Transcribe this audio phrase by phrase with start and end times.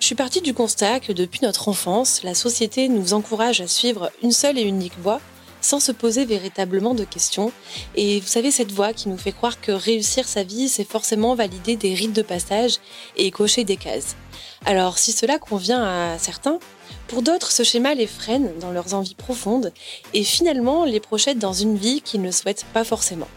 [0.00, 4.10] Je suis partie du constat que depuis notre enfance, la société nous encourage à suivre
[4.22, 5.20] une seule et unique voie
[5.60, 7.52] sans se poser véritablement de questions.
[7.96, 11.34] Et vous savez, cette voie qui nous fait croire que réussir sa vie, c'est forcément
[11.34, 12.78] valider des rites de passage
[13.18, 14.16] et cocher des cases.
[14.64, 16.60] Alors, si cela convient à certains,
[17.06, 19.70] pour d'autres, ce schéma les freine dans leurs envies profondes
[20.14, 23.28] et finalement les projette dans une vie qu'ils ne souhaitent pas forcément.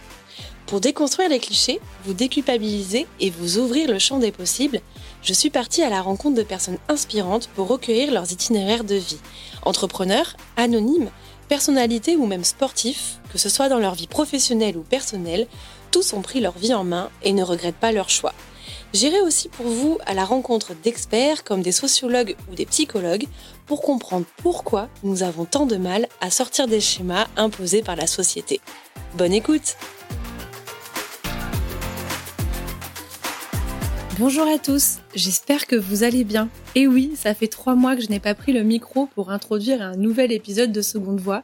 [0.66, 4.82] Pour déconstruire les clichés, vous déculpabiliser et vous ouvrir le champ des possibles,
[5.24, 9.20] je suis partie à la rencontre de personnes inspirantes pour recueillir leurs itinéraires de vie.
[9.64, 11.10] Entrepreneurs, anonymes,
[11.48, 15.48] personnalités ou même sportifs, que ce soit dans leur vie professionnelle ou personnelle,
[15.92, 18.34] tous ont pris leur vie en main et ne regrettent pas leur choix.
[18.94, 23.26] J'irai aussi pour vous à la rencontre d'experts comme des sociologues ou des psychologues
[23.66, 28.08] pour comprendre pourquoi nous avons tant de mal à sortir des schémas imposés par la
[28.08, 28.62] société.
[29.16, 29.78] Bonne écoute
[34.20, 36.48] Bonjour à tous, j'espère que vous allez bien.
[36.76, 39.82] Et oui, ça fait trois mois que je n'ai pas pris le micro pour introduire
[39.82, 41.44] un nouvel épisode de Seconde Voix.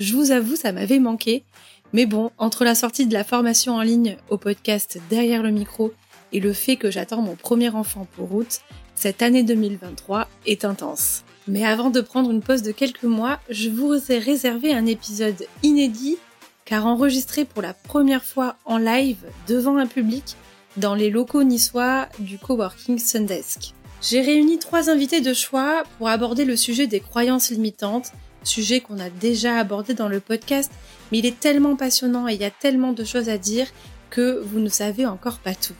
[0.00, 1.44] Je vous avoue, ça m'avait manqué.
[1.92, 5.92] Mais bon, entre la sortie de la formation en ligne au podcast Derrière le micro
[6.32, 8.60] et le fait que j'attends mon premier enfant pour août,
[8.94, 11.22] cette année 2023 est intense.
[11.46, 15.46] Mais avant de prendre une pause de quelques mois, je vous ai réservé un épisode
[15.62, 16.16] inédit
[16.64, 20.34] car enregistré pour la première fois en live devant un public
[20.76, 23.74] dans les locaux niçois du coworking Sundesk.
[24.02, 28.12] J'ai réuni trois invités de choix pour aborder le sujet des croyances limitantes,
[28.44, 30.70] sujet qu'on a déjà abordé dans le podcast,
[31.10, 33.66] mais il est tellement passionnant et il y a tellement de choses à dire
[34.10, 35.74] que vous ne savez encore pas tout.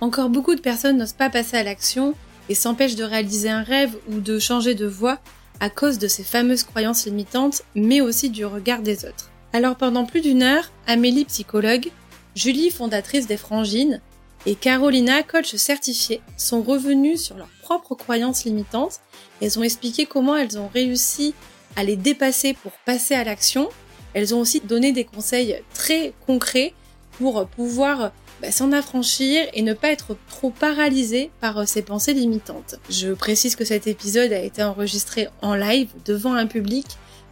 [0.00, 2.14] Encore beaucoup de personnes n'osent pas passer à l'action
[2.48, 5.18] et s'empêchent de réaliser un rêve ou de changer de voie
[5.60, 9.30] à cause de ces fameuses croyances limitantes, mais aussi du regard des autres.
[9.52, 11.90] Alors pendant plus d'une heure, Amélie, psychologue,
[12.34, 14.00] Julie, fondatrice des Frangines,
[14.46, 19.00] et Carolina, coach certifiée, sont revenues sur leurs propres croyances limitantes.
[19.42, 21.34] Elles ont expliqué comment elles ont réussi
[21.74, 23.68] à les dépasser pour passer à l'action.
[24.14, 26.74] Elles ont aussi donné des conseils très concrets
[27.18, 32.14] pour pouvoir bah, s'en affranchir et ne pas être trop paralysé par euh, ces pensées
[32.14, 32.76] limitantes.
[32.88, 36.86] Je précise que cet épisode a été enregistré en live devant un public,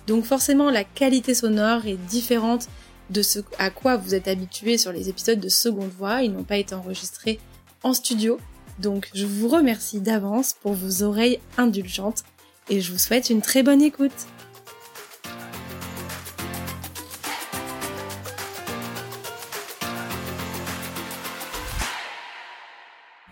[0.07, 2.69] donc forcément la qualité sonore est différente
[3.11, 6.23] de ce à quoi vous êtes habitué sur les épisodes de seconde voix.
[6.23, 7.39] Ils n'ont pas été enregistrés
[7.83, 8.39] en studio.
[8.79, 12.25] Donc je vous remercie d'avance pour vos oreilles indulgentes
[12.69, 14.27] et je vous souhaite une très bonne écoute.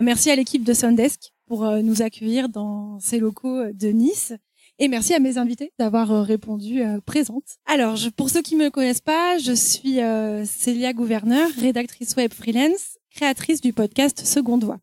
[0.01, 4.33] Merci à l'équipe de Sundesk pour euh, nous accueillir dans ces locaux de Nice.
[4.83, 7.45] Et merci à mes invités d'avoir euh, répondu euh, présente.
[7.67, 12.99] Alors, pour ceux qui me connaissent pas, je suis euh, Célia Gouverneur, rédactrice web freelance,
[13.15, 14.81] créatrice du podcast Seconde Voix.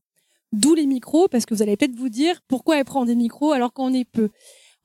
[0.53, 3.51] D'où les micros, parce que vous allez peut-être vous dire pourquoi elle prend des micros
[3.51, 4.29] alors qu'on est peu?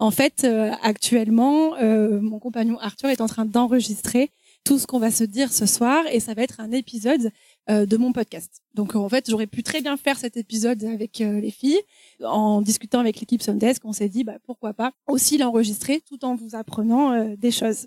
[0.00, 0.44] En fait,
[0.82, 4.30] actuellement, mon compagnon Arthur est en train d'enregistrer
[4.64, 7.30] tout ce qu'on va se dire ce soir et ça va être un épisode
[7.70, 8.60] euh, de mon podcast.
[8.74, 11.80] Donc en fait, j'aurais pu très bien faire cet épisode avec euh, les filles.
[12.22, 16.34] En discutant avec l'équipe Sundesk, on s'est dit bah, pourquoi pas aussi l'enregistrer tout en
[16.34, 17.86] vous apprenant euh, des choses.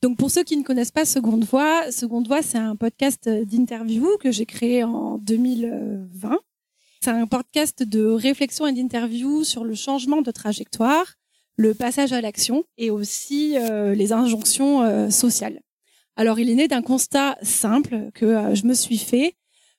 [0.00, 4.06] Donc pour ceux qui ne connaissent pas Seconde Voix, Seconde Voix, c'est un podcast d'interview
[4.20, 6.38] que j'ai créé en 2020.
[7.02, 11.14] C'est un podcast de réflexion et d'interview sur le changement de trajectoire,
[11.56, 15.60] le passage à l'action et aussi les injonctions sociales.
[16.20, 19.36] Alors, il est né d'un constat simple que euh, je me suis fait.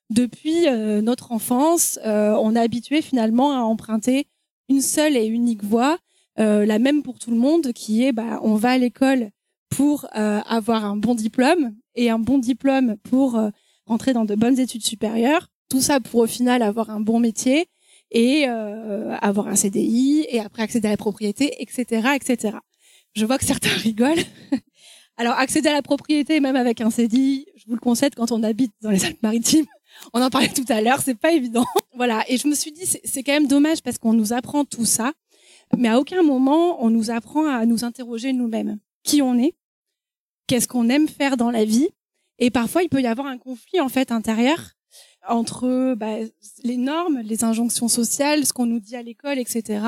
[0.10, 4.26] Depuis euh, notre enfance, euh, on est habitué finalement à emprunter
[4.68, 6.00] une seule et unique voie,
[6.38, 9.30] la même pour tout le monde, qui est bah, on va à l'école
[9.70, 13.40] pour avoir un bon diplôme et un bon diplôme pour
[13.86, 15.50] rentrer dans de bonnes études supérieures.
[15.70, 17.68] Tout ça pour au final avoir un bon métier
[18.10, 22.58] et avoir un CDI et après accéder à la propriété, etc., etc.
[23.14, 24.24] Je vois que certains rigolent.
[25.22, 28.42] Alors, accéder à la propriété, même avec un CDI, je vous le concède, quand on
[28.42, 29.68] habite dans les Alpes-Maritimes,
[30.14, 31.64] on en parlait tout à l'heure, c'est pas évident.
[31.96, 32.24] voilà.
[32.28, 35.14] Et je me suis dit, c'est quand même dommage parce qu'on nous apprend tout ça,
[35.78, 38.80] mais à aucun moment on nous apprend à nous interroger nous-mêmes.
[39.04, 39.54] Qui on est?
[40.48, 41.90] Qu'est-ce qu'on aime faire dans la vie?
[42.40, 44.72] Et parfois, il peut y avoir un conflit, en fait, intérieur
[45.30, 46.16] entre bah,
[46.64, 49.86] les normes, les injonctions sociales, ce qu'on nous dit à l'école, etc.,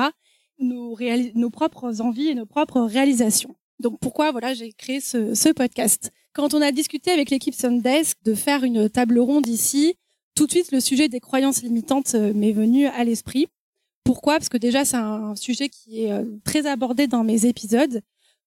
[0.60, 0.96] nos,
[1.34, 3.56] nos propres envies et nos propres réalisations.
[3.80, 6.12] Donc pourquoi voilà j'ai créé ce, podcast?
[6.32, 9.94] Quand on a discuté avec l'équipe Sundesk de faire une table ronde ici,
[10.34, 13.46] tout de suite le sujet des croyances limitantes euh, m'est venu à l'esprit.
[14.04, 14.34] Pourquoi?
[14.34, 18.00] Parce que déjà c'est un sujet qui est euh, très abordé dans mes épisodes.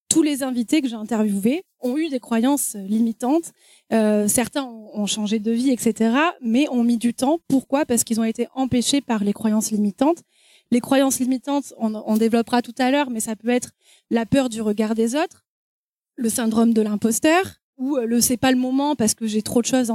[0.09, 3.51] Tous les invités que j'ai interviewés ont eu des croyances limitantes.
[3.91, 6.15] Euh, certains ont changé de vie, etc.
[6.41, 7.39] Mais ont mis du temps.
[7.47, 7.85] Pourquoi?
[7.85, 10.23] Parce qu'ils ont été empêchés par les croyances limitantes.
[10.71, 13.71] Les croyances limitantes, on, on développera tout à l'heure, mais ça peut être
[14.09, 15.45] la peur du regard des autres,
[16.15, 19.61] le syndrome de l'imposteur, ou euh, le c'est pas le moment parce que j'ai trop
[19.61, 19.91] de choses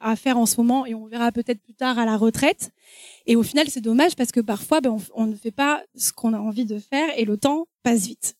[0.00, 2.70] à faire en ce moment et on verra peut-être plus tard à la retraite.
[3.26, 6.32] Et au final, c'est dommage parce que parfois, ben, on, ne fait pas ce qu'on
[6.32, 8.36] a envie de faire et le temps passe vite.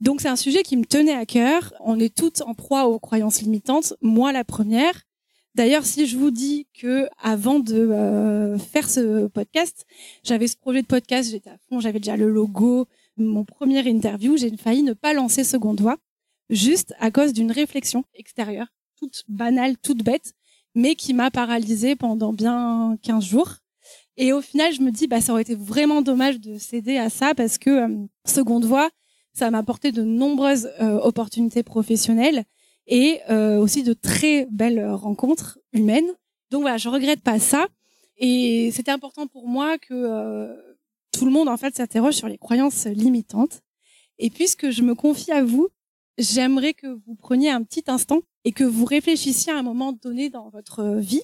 [0.00, 1.72] Donc c'est un sujet qui me tenait à cœur.
[1.80, 5.02] On est toutes en proie aux croyances limitantes, moi la première.
[5.54, 9.86] D'ailleurs, si je vous dis que avant de euh, faire ce podcast,
[10.24, 14.36] j'avais ce projet de podcast, j'étais à fond, j'avais déjà le logo, mon premier interview,
[14.36, 15.98] j'ai failli ne pas lancer Second Doigt,
[16.50, 20.32] juste à cause d'une réflexion extérieure, toute banale, toute bête,
[20.74, 23.56] mais qui m'a paralysée pendant bien 15 jours.
[24.16, 27.10] Et au final, je me dis, bah, ça aurait été vraiment dommage de céder à
[27.10, 28.90] ça parce que euh, Seconde Voix,
[29.32, 32.44] ça m'a apporté de nombreuses euh, opportunités professionnelles
[32.86, 36.08] et euh, aussi de très belles rencontres humaines.
[36.50, 37.66] Donc voilà, je regrette pas ça.
[38.16, 40.54] Et c'était important pour moi que
[41.14, 43.62] tout le monde en fait s'interroge sur les croyances limitantes.
[44.18, 45.68] Et puisque je me confie à vous,
[46.18, 50.30] j'aimerais que vous preniez un petit instant et que vous réfléchissiez à un moment donné
[50.30, 51.22] dans votre vie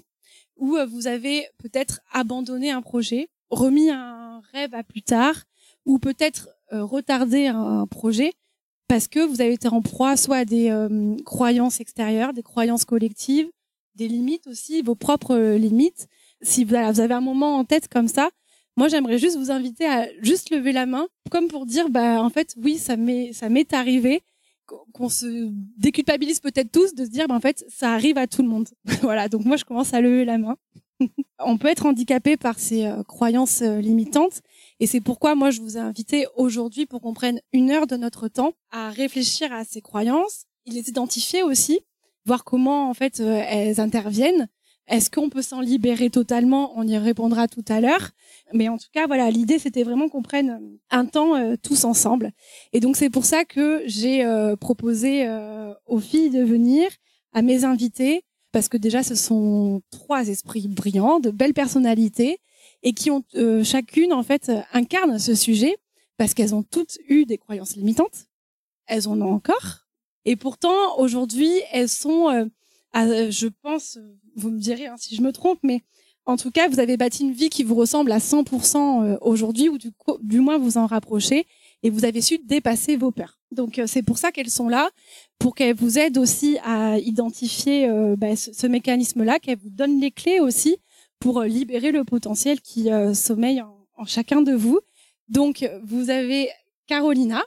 [0.57, 5.45] où vous avez peut-être abandonné un projet, remis un rêve à plus tard,
[5.87, 8.33] ou peut-être euh, retardé un, projet
[8.87, 12.85] parce que vous avez été en proie soit à des euh, croyances extérieures, des croyances
[12.85, 13.49] collectives,
[13.95, 16.09] des limites aussi, vos propres euh, limites.
[16.43, 18.31] Si vous avez un moment en tête comme ça,
[18.81, 22.31] moi j'aimerais juste vous inviter à juste lever la main, comme pour dire bah en
[22.31, 24.23] fait oui ça m'est ça m'est arrivé,
[24.95, 28.41] qu'on se déculpabilise peut-être tous de se dire bah en fait ça arrive à tout
[28.41, 28.71] le monde.
[29.03, 30.57] voilà donc moi je commence à lever la main.
[31.41, 34.41] On peut être handicapé par ces croyances limitantes
[34.81, 37.97] et c'est pourquoi moi je vous ai invité aujourd'hui pour qu'on prenne une heure de
[37.97, 41.81] notre temps à réfléchir à ces croyances, les identifier aussi,
[42.25, 44.49] voir comment en fait euh, elles interviennent.
[44.91, 46.73] Est-ce qu'on peut s'en libérer totalement?
[46.77, 48.11] On y répondra tout à l'heure.
[48.53, 50.61] Mais en tout cas, voilà, l'idée c'était vraiment qu'on prenne
[50.91, 52.33] un temps euh, tous ensemble.
[52.73, 55.29] Et donc c'est pour ça que j'ai euh, proposé
[55.87, 56.89] aux filles de venir,
[57.33, 62.39] à mes invités, parce que déjà ce sont trois esprits brillants, de belles personnalités,
[62.83, 65.77] et qui ont euh, chacune en fait euh, incarne ce sujet
[66.17, 68.27] parce qu'elles ont toutes eu des croyances limitantes,
[68.87, 69.87] elles en ont encore,
[70.25, 72.45] et pourtant aujourd'hui elles sont, euh,
[72.95, 73.99] je pense,
[74.37, 75.83] vous me direz hein, si je me trompe, mais
[76.31, 79.79] en tout cas vous avez bâti une vie qui vous ressemble à 100% aujourd'hui ou
[79.79, 81.47] du, moins vous en rapprochez
[81.83, 83.39] et vous avez su dépasser vos peurs.
[83.53, 84.91] Donc c'est pour ça qu'elles sont là,
[85.39, 90.41] pour qu'elles vous aident aussi à identifier bah, ce, mécanisme-là, qu'elles vous donnent les clés
[90.41, 90.77] aussi
[91.21, 94.81] pour euh, libérer le potentiel qui euh, sommeille en, chacun de vous.
[95.29, 96.49] Donc, vous avez
[96.87, 97.45] Carolina,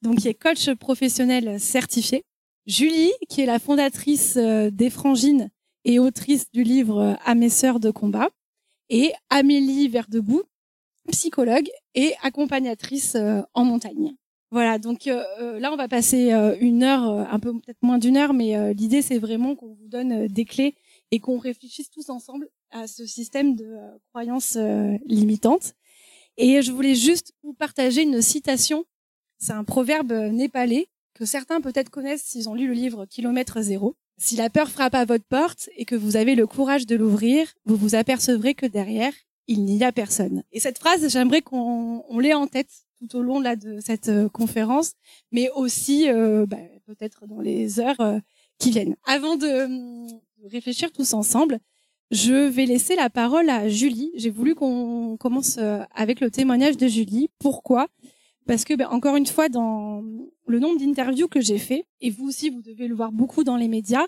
[0.00, 2.24] donc qui est coach professionnel certifié.
[2.66, 5.50] Julie, qui est la fondatrice euh, des Frangines
[5.84, 8.30] et autrice du livre À mes sœurs de combat.
[8.90, 10.42] Et Amélie Verdebout,
[11.10, 13.16] psychologue et accompagnatrice
[13.54, 14.14] en montagne.
[14.50, 18.72] Voilà, donc là on va passer une heure, un peu peut-être moins d'une heure, mais
[18.72, 20.74] l'idée c'est vraiment qu'on vous donne des clés
[21.10, 25.74] et qu'on réfléchisse tous ensemble à ce système de euh, croyances euh, limitantes.
[26.36, 28.84] Et je voulais juste vous partager une citation.
[29.38, 33.96] C'est un proverbe népalais que certains peut-être connaissent s'ils ont lu le livre Kilomètre zéro.
[34.18, 37.46] Si la peur frappe à votre porte et que vous avez le courage de l'ouvrir,
[37.64, 39.12] vous vous apercevrez que derrière,
[39.46, 40.42] il n'y a personne.
[40.52, 44.28] Et cette phrase, j'aimerais qu'on l'ait en tête tout au long là, de cette euh,
[44.28, 44.94] conférence,
[45.30, 48.20] mais aussi bah, peut-être dans les heures
[48.58, 48.96] qui viennent.
[49.04, 49.68] Avant de,
[50.50, 51.58] réfléchir tous ensemble,
[52.10, 54.10] je vais laisser la parole à Julie.
[54.14, 57.28] J'ai voulu qu'on commence euh, avec le témoignage de Julie.
[57.38, 57.88] Pourquoi
[58.48, 60.02] Parce que, ben, encore une fois, dans
[60.46, 63.56] le nombre d'interviews que j'ai fait, et vous aussi, vous devez le voir beaucoup dans
[63.56, 64.06] les médias,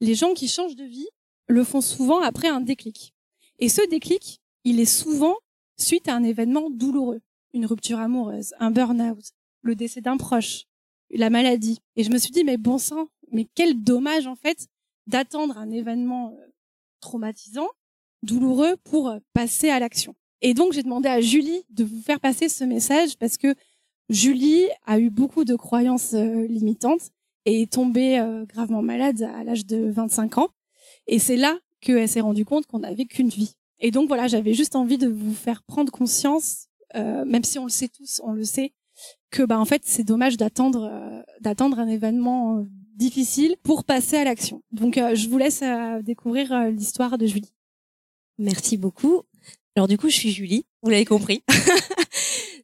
[0.00, 1.08] les gens qui changent de vie
[1.48, 3.12] le font souvent après un déclic.
[3.58, 5.34] Et ce déclic, il est souvent
[5.76, 7.20] suite à un événement douloureux,
[7.52, 9.32] une rupture amoureuse, un burn-out,
[9.62, 10.66] le décès d'un proche,
[11.10, 11.80] la maladie.
[11.96, 14.68] Et je me suis dit, mais bon sang, mais quel dommage en fait
[15.08, 16.46] d'attendre un événement euh,
[17.00, 17.68] traumatisant,
[18.22, 20.14] douloureux pour euh, passer à l'action.
[20.42, 23.54] Et donc j'ai demandé à Julie de vous faire passer ce message parce que
[24.10, 27.10] Julie a eu beaucoup de croyances euh, limitantes
[27.46, 30.48] et est tombée gravement malade à l'âge de 25 ans.
[31.06, 33.54] Et c'est là qu'elle s'est rendue compte qu'on n'avait qu'une vie.
[33.78, 37.70] Et donc voilà, j'avais juste envie de vous faire prendre conscience, même si on le
[37.70, 38.74] sait tous, on le sait,
[39.30, 42.64] que bah en fait c'est dommage d'attendre euh, d'attendre un événement euh,
[42.96, 44.62] difficile pour passer à l'action.
[44.70, 45.64] Donc je vous laisse
[46.02, 47.54] découvrir l'histoire de Julie.
[48.36, 49.22] Merci beaucoup.
[49.76, 51.42] Alors du coup, je suis Julie, vous l'avez compris.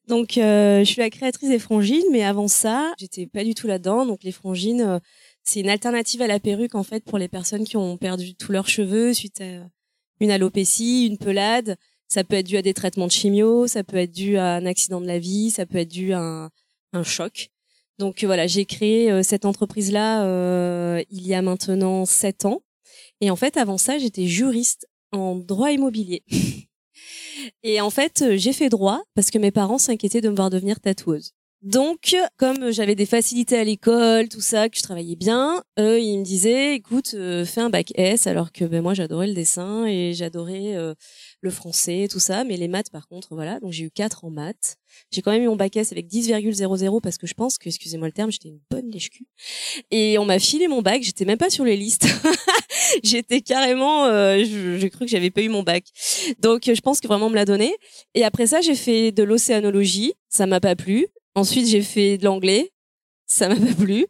[0.07, 4.07] donc je suis la créatrice des frangines, mais avant ça, j'étais pas du tout là-dedans.
[4.07, 5.01] Donc les frangines,
[5.43, 8.53] c'est une alternative à la perruque en fait pour les personnes qui ont perdu tous
[8.53, 9.69] leurs cheveux suite à
[10.21, 11.77] une alopécie, une pelade.
[12.09, 14.67] Ça peut être dû à des traitements de chimio, ça peut être dû à un
[14.67, 16.51] accident de la vie, ça peut être dû à un,
[16.93, 17.51] un choc.
[17.99, 22.63] Donc voilà, j'ai créé euh, cette entreprise-là euh, il y a maintenant sept ans.
[23.21, 26.23] Et en fait, avant ça, j'étais juriste en droit immobilier.
[27.63, 30.81] Et en fait, j'ai fait droit parce que mes parents s'inquiétaient de me voir devenir
[30.81, 31.33] tatoueuse.
[31.63, 36.19] Donc, comme j'avais des facilités à l'école, tout ça, que je travaillais bien, eux, ils
[36.19, 39.85] me disaient, écoute, euh, fais un bac S, alors que ben, moi, j'adorais le dessin
[39.87, 40.95] et j'adorais euh,
[41.41, 43.59] le français, tout ça, mais les maths, par contre, voilà.
[43.59, 44.77] Donc, j'ai eu 4 en maths.
[45.11, 48.07] J'ai quand même eu mon bac S avec 10,00 parce que je pense que, excusez-moi
[48.07, 49.27] le terme, j'étais une bonne lèche-cul.
[49.91, 52.07] Et on m'a filé mon bac, j'étais même pas sur les listes.
[53.03, 55.85] j'étais carrément, euh, j'ai cru que j'avais pas eu mon bac.
[56.41, 57.75] Donc, je pense que vraiment on me l'a donné.
[58.15, 60.15] Et après ça, j'ai fait de l'océanologie.
[60.29, 61.07] Ça m'a pas plu.
[61.35, 62.73] Ensuite, j'ai fait de l'anglais.
[63.29, 64.07] Ça m'a pas plu.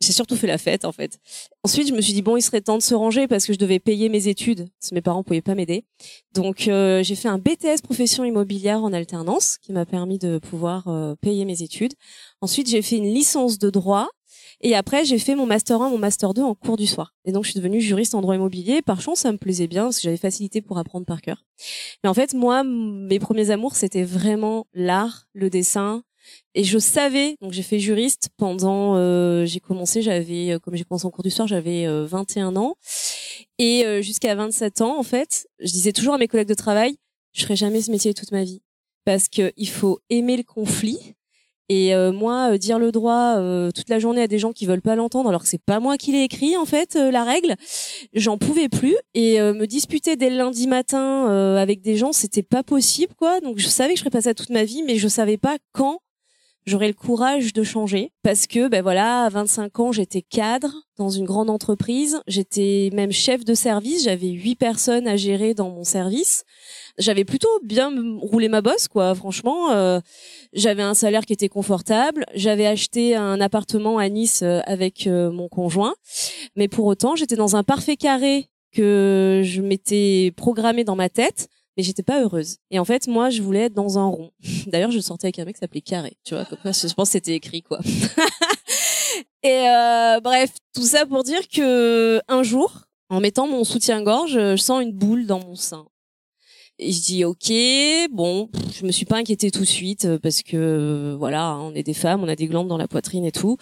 [0.00, 1.18] J'ai surtout fait la fête, en fait.
[1.62, 3.58] Ensuite, je me suis dit, bon, il serait temps de se ranger parce que je
[3.58, 4.68] devais payer mes études.
[4.80, 5.84] Parce que mes parents pouvaient pas m'aider.
[6.32, 10.88] Donc, euh, j'ai fait un BTS profession immobilière en alternance qui m'a permis de pouvoir
[10.88, 11.92] euh, payer mes études.
[12.40, 14.08] Ensuite, j'ai fait une licence de droit.
[14.64, 17.14] Et après, j'ai fait mon master 1, mon master 2 en cours du soir.
[17.24, 18.82] Et donc, je suis devenue juriste en droit immobilier.
[18.82, 21.44] Par chance, ça me plaisait bien parce que j'avais facilité pour apprendre par cœur.
[22.02, 26.02] Mais en fait, moi, mes premiers amours, c'était vraiment l'art, le dessin,
[26.54, 30.84] et je savais, donc j'ai fait juriste pendant, euh, j'ai commencé, j'avais, euh, comme j'ai
[30.84, 32.76] commencé en cours du soir, j'avais 21 euh, ans.
[33.58, 36.96] Et jusqu'à 27 ans, en fait, je disais toujours à mes collègues de travail,
[37.32, 38.62] je ferai jamais ce métier toute ma vie.
[39.04, 41.14] Parce que il faut aimer le conflit.
[41.68, 43.36] Et moi, dire le droit
[43.74, 45.96] toute la journée à des gens qui veulent pas l'entendre, alors que c'est pas moi
[45.96, 47.54] qui l'ai écrit en fait la règle,
[48.12, 48.96] j'en pouvais plus.
[49.14, 53.40] Et me disputer dès le lundi matin avec des gens, c'était pas possible quoi.
[53.40, 55.56] Donc je savais que je ferais pas ça toute ma vie, mais je savais pas
[55.72, 56.00] quand
[56.66, 61.10] j'aurais le courage de changer parce que ben voilà à 25 ans j'étais cadre dans
[61.10, 65.84] une grande entreprise j'étais même chef de service j'avais huit personnes à gérer dans mon
[65.84, 66.44] service
[66.98, 70.00] j'avais plutôt bien roulé ma bosse quoi franchement euh,
[70.52, 75.30] j'avais un salaire qui était confortable j'avais acheté un appartement à Nice euh, avec euh,
[75.30, 75.94] mon conjoint
[76.56, 81.48] mais pour autant j'étais dans un parfait carré que je m'étais programmé dans ma tête
[81.76, 82.58] mais j'étais pas heureuse.
[82.70, 84.30] Et en fait, moi, je voulais être dans un rond.
[84.66, 87.34] D'ailleurs, je sortais avec un mec qui s'appelait Carré, tu vois, je pense que c'était
[87.34, 87.80] écrit, quoi.
[89.42, 94.56] et euh, bref, tout ça pour dire que un jour, en mettant mon soutien-gorge, je
[94.56, 95.86] sens une boule dans mon sein.
[96.78, 97.52] Et je dis ok,
[98.10, 101.84] bon, je me suis pas inquiétée tout de suite euh, parce que voilà, on est
[101.84, 103.56] des femmes, on a des glandes dans la poitrine et tout.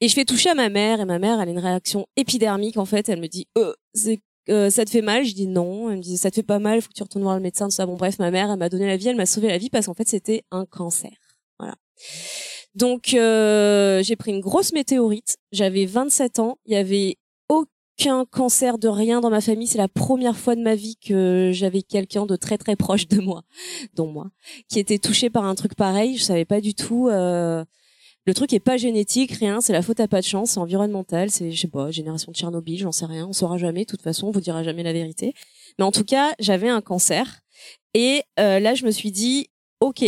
[0.00, 2.76] Et je fais toucher à ma mère et ma mère, elle a une réaction épidermique
[2.76, 3.08] en fait.
[3.08, 4.20] Elle me dit, euh, c'est
[4.50, 5.24] euh, ça te fait mal?
[5.24, 5.90] Je dis non.
[5.90, 7.66] Elle me dit ça te fait pas mal, faut que tu retournes voir le médecin.
[7.66, 7.86] Tout ça.
[7.86, 9.86] Bon bref, ma mère, elle m'a donné la vie, elle m'a sauvé la vie parce
[9.86, 11.12] qu'en fait c'était un cancer.
[11.58, 11.74] Voilà.
[12.74, 15.36] Donc euh, j'ai pris une grosse météorite.
[15.52, 16.58] J'avais 27 ans.
[16.66, 17.16] Il y avait
[17.98, 19.66] aucun cancer de rien dans ma famille.
[19.66, 23.20] C'est la première fois de ma vie que j'avais quelqu'un de très très proche de
[23.20, 23.42] moi,
[23.94, 24.30] dont moi,
[24.68, 26.16] qui était touché par un truc pareil.
[26.16, 27.08] Je savais pas du tout.
[27.08, 27.64] Euh,
[28.26, 31.30] le truc est pas génétique, rien, c'est la faute à pas de chance, c'est environnemental,
[31.30, 34.00] c'est je sais pas, génération de Tchernobyl, j'en sais rien, on saura jamais, de toute
[34.00, 35.34] façon, on vous dira jamais la vérité.
[35.78, 37.42] Mais en tout cas, j'avais un cancer
[37.92, 39.48] et euh, là je me suis dit
[39.80, 40.04] OK.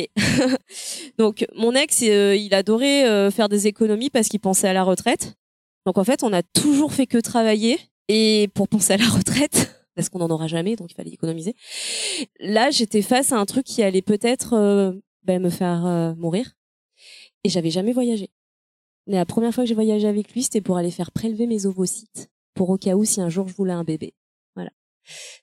[1.19, 4.83] Donc mon ex euh, il adorait euh, faire des économies parce qu'il pensait à la
[4.83, 5.35] retraite.
[5.87, 7.78] Donc en fait, on a toujours fait que travailler
[8.09, 11.55] et pour penser à la retraite parce qu'on n'en aura jamais, donc il fallait économiser.
[12.40, 16.52] Là, j'étais face à un truc qui allait peut-être ben, me faire mourir
[17.45, 18.31] et j'avais jamais voyagé.
[19.07, 21.66] Mais la première fois que j'ai voyagé avec lui, c'était pour aller faire prélever mes
[21.66, 24.14] ovocytes, pour au cas où si un jour je voulais un bébé.
[24.55, 24.71] Voilà.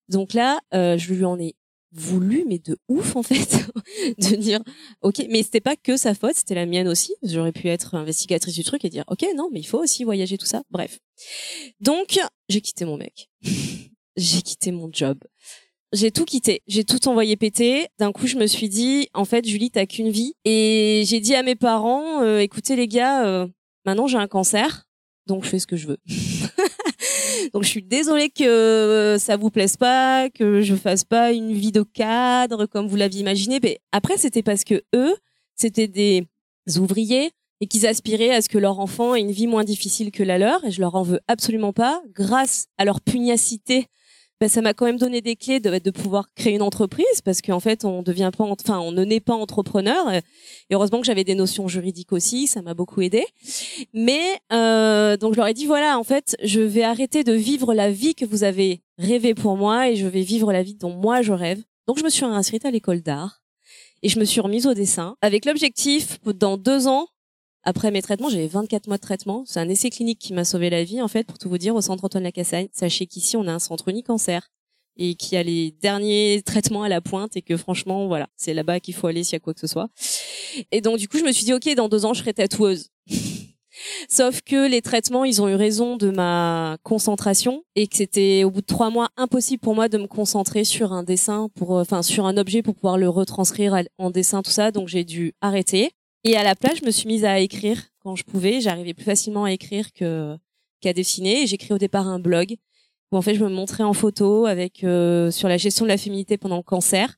[0.10, 1.56] Donc là, euh, je lui en ai
[1.94, 3.66] voulu, mais de ouf en fait,
[4.18, 4.62] de dire
[5.02, 7.14] ok, mais c'était pas que sa faute, c'était la mienne aussi.
[7.24, 10.38] J'aurais pu être investigatrice du truc et dire ok, non, mais il faut aussi voyager
[10.38, 10.64] tout ça.
[10.72, 11.00] Bref.
[11.80, 12.20] Donc
[12.50, 13.30] j'ai quitté mon mec,
[14.18, 15.20] j'ai quitté mon job,
[15.94, 17.88] j'ai tout quitté, j'ai tout envoyé péter.
[18.00, 20.34] D'un coup, je me suis dit, en fait, Julie, t'as qu'une vie.
[20.44, 23.48] Et j'ai dit à mes parents, euh, écoutez les gars, euh,
[23.86, 24.88] maintenant j'ai un cancer,
[25.28, 25.98] donc je fais ce que je veux.
[27.52, 31.54] donc je suis désolée que euh, ça vous plaise pas, que je fasse pas une
[31.54, 33.60] vie de cadre comme vous l'aviez imaginé.
[33.62, 35.16] Mais après, c'était parce que eux,
[35.56, 36.26] c'était des
[36.78, 37.32] ouvriers
[37.62, 40.38] et qu'ils aspiraient à ce que leur enfant ait une vie moins difficile que la
[40.38, 40.64] leur.
[40.66, 42.02] Et je leur en veux absolument pas.
[42.14, 43.88] Grâce à leur pugnacité
[44.44, 47.62] bah, ça m'a quand même donné des clés de, pouvoir créer une entreprise parce qu'en
[47.62, 50.12] fait, on devient pas, enfin, on ne naît pas entrepreneur.
[50.12, 50.22] Et
[50.70, 53.26] heureusement que j'avais des notions juridiques aussi, ça m'a beaucoup aidé.
[53.94, 54.20] Mais
[54.52, 57.90] euh, donc je leur ai dit voilà, en fait, je vais arrêter de vivre la
[57.90, 61.22] vie que vous avez rêvé pour moi et je vais vivre la vie dont moi
[61.22, 61.64] je rêve.
[61.88, 63.42] Donc je me suis inscrite à l'école d'art
[64.02, 67.08] et je me suis remise au dessin avec l'objectif dans deux ans
[67.63, 69.43] après mes traitements, j'avais 24 mois de traitement.
[69.46, 71.75] C'est un essai clinique qui m'a sauvé la vie, en fait, pour tout vous dire,
[71.75, 72.67] au centre Antoine Lacassagne.
[72.72, 74.50] Sachez qu'ici, on a un centre cancer
[74.98, 78.79] et qui a les derniers traitements à la pointe et que franchement, voilà, c'est là-bas
[78.79, 79.89] qu'il faut aller s'il y a quoi que ce soit.
[80.72, 82.89] Et donc, du coup, je me suis dit, OK, dans deux ans, je serai tatoueuse.
[84.08, 88.51] Sauf que les traitements, ils ont eu raison de ma concentration et que c'était au
[88.51, 92.03] bout de trois mois impossible pour moi de me concentrer sur un dessin pour, enfin,
[92.03, 94.70] sur un objet pour pouvoir le retranscrire en dessin, tout ça.
[94.72, 95.91] Donc j'ai dû arrêter.
[96.24, 98.62] Et à la place, je me suis mise à écrire quand je pouvais.
[98.62, 100.38] J'arrivais plus facilement à écrire que
[100.80, 101.44] qu'à dessiner.
[101.44, 102.56] Et j'écris au départ un blog
[103.12, 105.98] où en fait je me montrais en photo avec euh, sur la gestion de la
[105.98, 107.15] féminité pendant le cancer.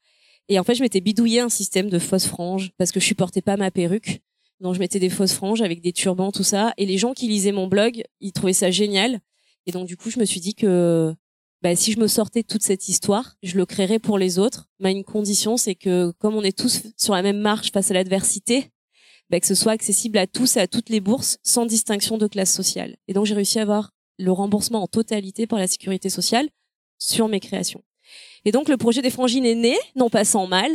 [0.47, 3.41] Et en fait, je m'étais bidouillé un système de fausses franges parce que je supportais
[3.41, 4.21] pas ma perruque.
[4.59, 6.73] Donc je mettais des fausses franges avec des turbans, tout ça.
[6.77, 9.19] Et les gens qui lisaient mon blog, ils trouvaient ça génial.
[9.65, 11.13] Et donc du coup, je me suis dit que
[11.61, 14.69] bah, si je me sortais toute cette histoire, je le créerais pour les autres.
[14.79, 17.95] Mais une condition, c'est que comme on est tous sur la même marche face à
[17.95, 18.71] l'adversité,
[19.29, 22.27] bah, que ce soit accessible à tous et à toutes les bourses sans distinction de
[22.27, 22.95] classe sociale.
[23.07, 26.49] Et donc j'ai réussi à avoir le remboursement en totalité par la sécurité sociale
[26.99, 27.83] sur mes créations.
[28.45, 30.71] Et donc le projet des frangines est né, non pas sans mal,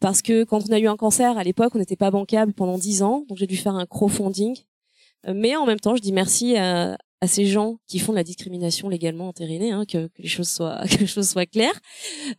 [0.00, 2.78] parce que quand on a eu un cancer à l'époque, on n'était pas bancable pendant
[2.78, 4.56] dix ans, donc j'ai dû faire un crowdfunding.
[5.26, 8.16] Euh, mais en même temps, je dis merci à, à ces gens qui font de
[8.16, 11.78] la discrimination légalement entérinée, hein, que, que, les choses soient que les choses soient claires,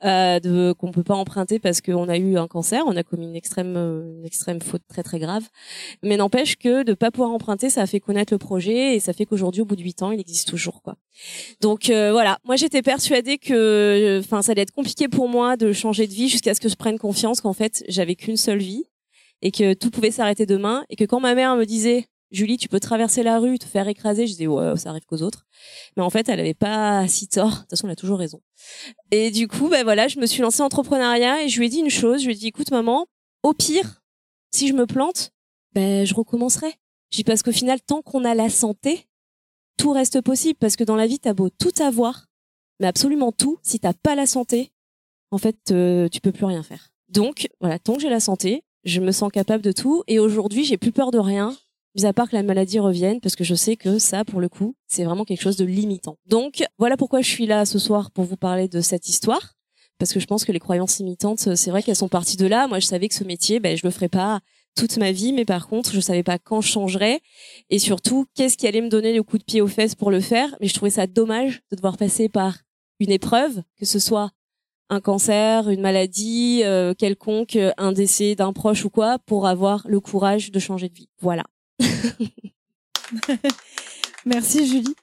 [0.04, 3.26] euh, de qu'on peut pas emprunter parce qu'on a eu un cancer, on a commis
[3.26, 5.48] une extrême une extrême faute très très grave,
[6.04, 9.14] mais n'empêche que de pas pouvoir emprunter, ça a fait connaître le projet et ça
[9.14, 10.96] fait qu'aujourd'hui, au bout de huit ans, il existe toujours quoi.
[11.62, 15.74] Donc euh, voilà, moi j'étais persuadée que, enfin, ça allait être compliqué pour moi de
[15.74, 18.86] changer de vie jusqu'à ce que je prenne confiance qu'en fait j'avais qu'une seule vie
[19.42, 22.70] et que tout pouvait s'arrêter demain et que quand ma mère me disait Julie, tu
[22.70, 24.26] peux traverser la rue, te faire écraser.
[24.26, 25.46] Je disais, ouais, ça arrive qu'aux autres.
[25.98, 27.50] Mais en fait, elle avait pas si tort.
[27.50, 28.42] De toute façon, elle a toujours raison.
[29.12, 31.70] Et du coup, ben voilà, je me suis lancée en entrepreneuriat et je lui ai
[31.70, 32.22] dit une chose.
[32.22, 33.06] Je lui ai dit, écoute, maman,
[33.44, 34.02] au pire,
[34.52, 35.32] si je me plante,
[35.74, 36.74] ben, je recommencerai.
[37.12, 39.08] Je dis, parce qu'au final, tant qu'on a la santé,
[39.78, 40.58] tout reste possible.
[40.58, 42.28] Parce que dans la vie, t'as beau tout avoir,
[42.80, 43.60] mais absolument tout.
[43.62, 44.72] Si t'as pas la santé,
[45.32, 46.92] en fait, euh, tu peux plus rien faire.
[47.10, 50.04] Donc, voilà, tant que j'ai la santé, je me sens capable de tout.
[50.08, 51.58] Et aujourd'hui, j'ai plus peur de rien
[51.96, 54.50] mis à part que la maladie revienne, parce que je sais que ça, pour le
[54.50, 56.18] coup, c'est vraiment quelque chose de limitant.
[56.26, 59.56] Donc, voilà pourquoi je suis là ce soir pour vous parler de cette histoire,
[59.98, 62.68] parce que je pense que les croyances limitantes, c'est vrai qu'elles sont parties de là.
[62.68, 64.40] Moi, je savais que ce métier, ben, je le ferais pas
[64.76, 67.20] toute ma vie, mais par contre, je savais pas quand je changerais,
[67.70, 70.22] et surtout, qu'est-ce qui allait me donner le coup de pied aux fesses pour le
[70.22, 70.56] faire?
[70.62, 72.58] Mais je trouvais ça dommage de devoir passer par
[73.00, 74.32] une épreuve, que ce soit
[74.90, 80.00] un cancer, une maladie euh, quelconque, un décès d'un proche ou quoi, pour avoir le
[80.00, 81.10] courage de changer de vie.
[81.20, 81.44] Voilà.
[84.26, 84.96] Merci Julie.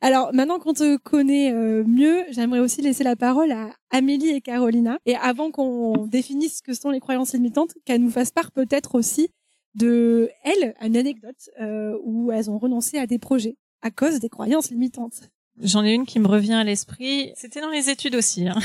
[0.00, 4.40] Alors maintenant qu'on te connaît euh, mieux, j'aimerais aussi laisser la parole à Amélie et
[4.40, 4.98] Carolina.
[5.04, 8.94] Et avant qu'on définisse ce que sont les croyances limitantes, qu'elles nous fassent part peut-être
[8.94, 9.28] aussi
[9.74, 14.28] de elles, une anecdote euh, où elles ont renoncé à des projets à cause des
[14.28, 15.30] croyances limitantes.
[15.60, 17.32] J'en ai une qui me revient à l'esprit.
[17.36, 18.48] C'était dans les études aussi.
[18.48, 18.58] Hein.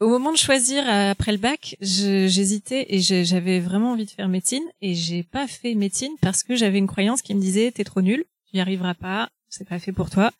[0.00, 4.28] Au moment de choisir euh, après le bac, j'hésitais et j'avais vraiment envie de faire
[4.28, 7.82] médecine et j'ai pas fait médecine parce que j'avais une croyance qui me disait t'es
[7.82, 10.30] trop nul, tu n'y arriveras pas, c'est pas fait pour toi.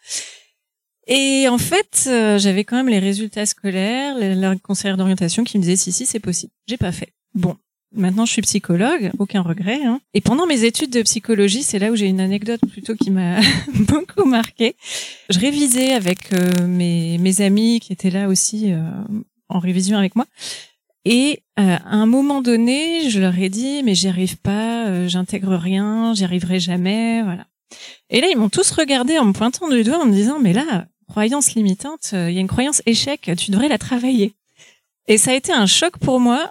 [1.08, 5.62] Et en fait, euh, j'avais quand même les résultats scolaires, la conseillère d'orientation qui me
[5.62, 6.52] disait si si c'est possible.
[6.68, 7.12] J'ai pas fait.
[7.34, 7.56] Bon,
[7.90, 9.82] Maintenant, je suis psychologue, aucun regret.
[9.82, 10.02] Hein.
[10.12, 13.40] Et pendant mes études de psychologie, c'est là où j'ai une anecdote plutôt qui m'a
[13.74, 14.76] beaucoup marqué.
[15.30, 18.74] Je révisais avec euh, mes amis qui étaient là aussi
[19.48, 20.26] en révision avec moi.
[21.04, 25.08] Et euh, à un moment donné, je leur ai dit mais j'y arrive pas, euh,
[25.08, 27.46] j'intègre rien, j'y arriverai jamais, voilà.
[28.10, 30.52] Et là, ils m'ont tous regardé en me pointant du doigt en me disant mais
[30.52, 34.34] là, croyance limitante, euh, il y a une croyance échec, tu devrais la travailler.
[35.06, 36.50] Et ça a été un choc pour moi.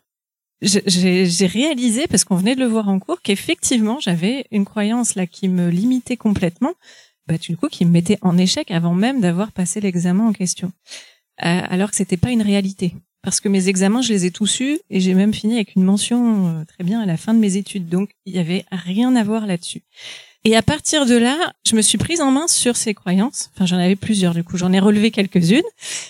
[0.61, 5.27] J'ai réalisé parce qu'on venait de le voir en cours qu'effectivement j'avais une croyance là
[5.27, 6.73] qui me limitait complètement,
[7.27, 10.71] bah du coup qui me mettait en échec avant même d'avoir passé l'examen en question.
[11.45, 12.93] Euh, alors que c'était pas une réalité.
[13.21, 15.83] Parce que mes examens, je les ai tous eus et j'ai même fini avec une
[15.83, 17.89] mention euh, très bien à la fin de mes études.
[17.89, 19.81] Donc, il y avait rien à voir là-dessus.
[20.45, 23.49] Et à partir de là, je me suis prise en main sur ces croyances.
[23.53, 25.63] Enfin, j'en avais plusieurs, du coup, j'en ai relevé quelques-unes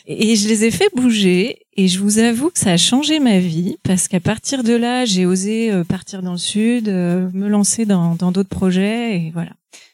[0.05, 1.65] et je les ai fait bouger.
[1.75, 5.05] Et je vous avoue que ça a changé ma vie parce qu'à partir de là,
[5.05, 9.51] j'ai osé euh, partir dans le sud, me lancer dans d'autres projets et voilà.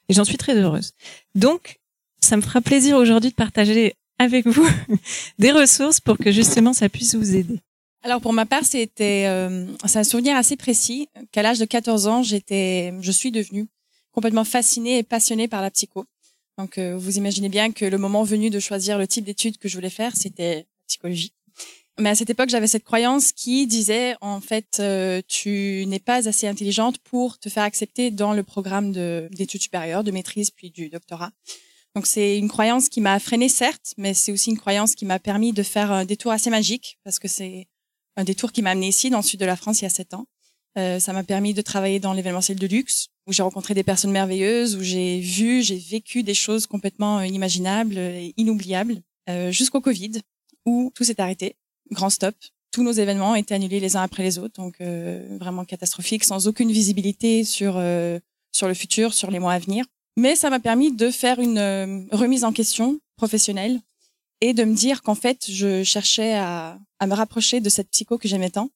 [0.09, 0.91] Et j'en suis très heureuse.
[1.35, 1.79] Donc,
[2.19, 4.67] ça me fera plaisir aujourd'hui de partager avec vous
[5.39, 7.59] des ressources pour que justement ça puisse vous aider.
[8.03, 12.07] Alors pour ma part, c'était euh, c'est un souvenir assez précis qu'à l'âge de 14
[12.07, 13.67] ans, j'étais je suis devenue
[14.11, 16.05] complètement fascinée et passionnée par la psycho.
[16.57, 19.69] Donc euh, vous imaginez bien que le moment venu de choisir le type d'études que
[19.69, 21.33] je voulais faire, c'était psychologie.
[21.99, 26.27] Mais à cette époque, j'avais cette croyance qui disait en fait euh, tu n'es pas
[26.27, 30.89] assez intelligente pour te faire accepter dans le programme d'études supérieures, de maîtrise puis du
[30.89, 31.31] doctorat.
[31.95, 35.19] Donc c'est une croyance qui m'a freinée certes, mais c'est aussi une croyance qui m'a
[35.19, 37.67] permis de faire un détour assez magique parce que c'est
[38.15, 39.89] un détour qui m'a amené ici, dans le sud de la France, il y a
[39.89, 40.25] sept ans.
[40.77, 44.11] Euh, ça m'a permis de travailler dans l'événementiel de luxe, où j'ai rencontré des personnes
[44.11, 49.81] merveilleuses, où j'ai vu, j'ai vécu des choses complètement euh, inimaginables et inoubliables, euh, jusqu'au
[49.81, 50.21] Covid,
[50.65, 51.55] où tout s'est arrêté,
[51.91, 52.35] grand stop.
[52.71, 56.47] Tous nos événements été annulés les uns après les autres, donc euh, vraiment catastrophique, sans
[56.47, 58.19] aucune visibilité sur euh,
[58.51, 59.85] sur le futur, sur les mois à venir.
[60.17, 63.79] Mais ça m'a permis de faire une euh, remise en question professionnelle
[64.41, 68.17] et de me dire qu'en fait, je cherchais à, à me rapprocher de cette psycho
[68.17, 68.69] que j'aimais tant.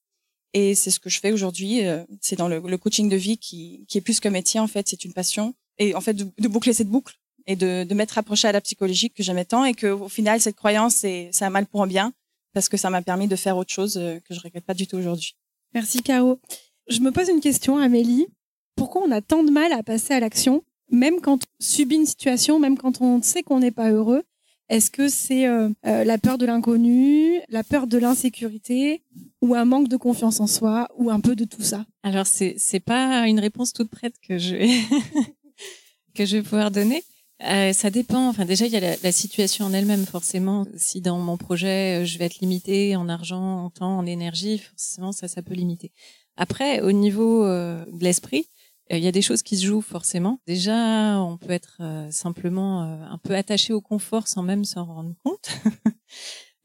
[0.54, 1.84] Et c'est ce que je fais aujourd'hui.
[1.86, 4.88] euh, C'est dans le, coaching de vie qui, qui est plus qu'un métier, en fait,
[4.88, 5.54] c'est une passion.
[5.78, 9.10] Et en fait, de, boucler cette boucle et de, de m'être rapproché à la psychologie
[9.10, 12.12] que j'aimais tant et que au final, cette croyance, c'est un mal pour un bien
[12.54, 14.86] parce que ça m'a permis de faire autre chose euh, que je regrette pas du
[14.86, 15.36] tout aujourd'hui.
[15.74, 16.40] Merci Caro.
[16.88, 18.26] Je me pose une question, Amélie.
[18.74, 22.06] Pourquoi on a tant de mal à passer à l'action, même quand on subit une
[22.06, 24.22] situation, même quand on sait qu'on n'est pas heureux
[24.68, 29.02] Est-ce que c'est euh, euh, la peur de l'inconnu, la peur de l'insécurité,
[29.40, 31.84] ou un manque de confiance en soi, ou un peu de tout ça?
[32.02, 34.56] Alors c'est c'est pas une réponse toute prête que je
[36.14, 37.02] que je vais pouvoir donner.
[37.44, 38.28] Euh, ça dépend.
[38.28, 40.66] Enfin, déjà, il y a la, la situation en elle-même, forcément.
[40.76, 44.58] Si dans mon projet, euh, je vais être limitée en argent, en temps, en énergie,
[44.58, 45.92] forcément, ça, ça peut limiter.
[46.36, 48.46] Après, au niveau euh, de l'esprit,
[48.90, 50.40] il y a des choses qui se jouent forcément.
[50.46, 54.84] Déjà, on peut être euh, simplement euh, un peu attaché au confort sans même s'en
[54.84, 55.50] rendre compte.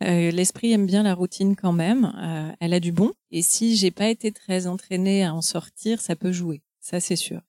[0.03, 2.11] Euh, L'esprit aime bien la routine quand même.
[2.17, 3.13] Euh, elle a du bon.
[3.31, 6.61] Et si j'ai pas été très entraînée à en sortir, ça peut jouer.
[6.81, 7.39] Ça, c'est sûr.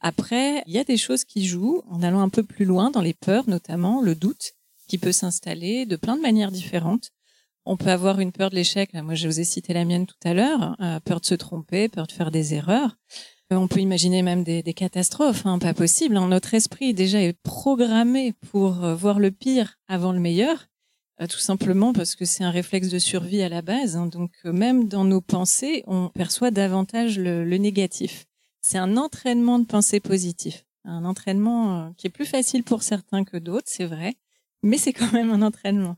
[0.00, 3.00] Après, il y a des choses qui jouent en allant un peu plus loin dans
[3.00, 4.52] les peurs, notamment le doute
[4.86, 7.10] qui peut s'installer de plein de manières différentes.
[7.64, 8.92] On peut avoir une peur de l'échec.
[8.94, 10.76] Moi, je vous ai cité la mienne tout à l'heure.
[10.80, 12.96] euh, peur de se tromper, peur de faire des erreurs.
[13.52, 16.16] Euh, On peut imaginer même des, catastrophes, hein, pas possible.
[16.16, 16.28] hein.
[16.28, 20.66] Notre esprit déjà est programmé pour euh, voir le pire avant le meilleur,
[21.20, 23.96] euh, tout simplement parce que c'est un réflexe de survie à la base.
[23.96, 24.06] hein.
[24.06, 28.26] Donc même dans nos pensées, on perçoit davantage le, le négatif.
[28.60, 33.36] C'est un entraînement de pensée positive, un entraînement qui est plus facile pour certains que
[33.36, 34.16] d'autres, c'est vrai,
[34.64, 35.96] mais c'est quand même un entraînement.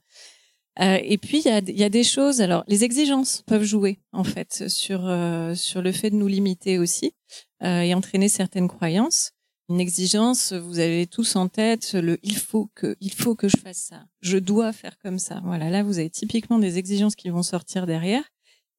[0.81, 2.41] Euh, et puis il y a, des choses.
[2.41, 6.79] Alors les exigences peuvent jouer en fait sur euh, sur le fait de nous limiter
[6.79, 7.14] aussi
[7.62, 9.33] euh, et entraîner certaines croyances.
[9.71, 13.57] Une exigence, vous avez tous en tête le il faut que il faut que je
[13.57, 15.43] fasse ça, je dois faire comme ça.
[15.45, 18.23] Voilà, là vous avez typiquement des exigences qui vont sortir derrière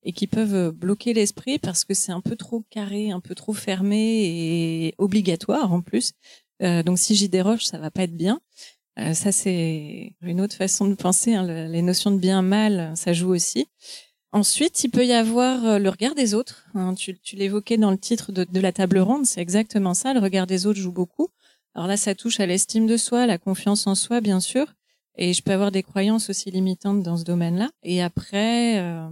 [0.04, 3.36] et qui peuvent euh, bloquer l'esprit parce que c'est un peu trop carré, un peu
[3.36, 6.14] trop fermé et obligatoire en plus.
[6.62, 8.42] Euh, donc si j'y déroge, ça va pas être bien.
[9.00, 11.34] Euh, ça c'est une autre façon de penser.
[11.36, 11.46] hein.
[11.46, 13.68] Le- les notions de bien mal, ça joue aussi.
[14.32, 16.68] Ensuite, il peut y avoir euh, le regard des autres.
[16.76, 16.94] hein.
[16.94, 20.14] Tu, tu l'évoquais dans le titre de, de la table ronde, c'est exactement ça.
[20.14, 21.30] Le regard des autres joue beaucoup.
[21.74, 24.68] Alors là, ça touche à l'estime de soi, la confiance en soi, bien sûr.
[25.16, 27.70] Et je peux avoir des croyances aussi limitantes dans ce domaine-là.
[27.84, 29.08] Et après, euh,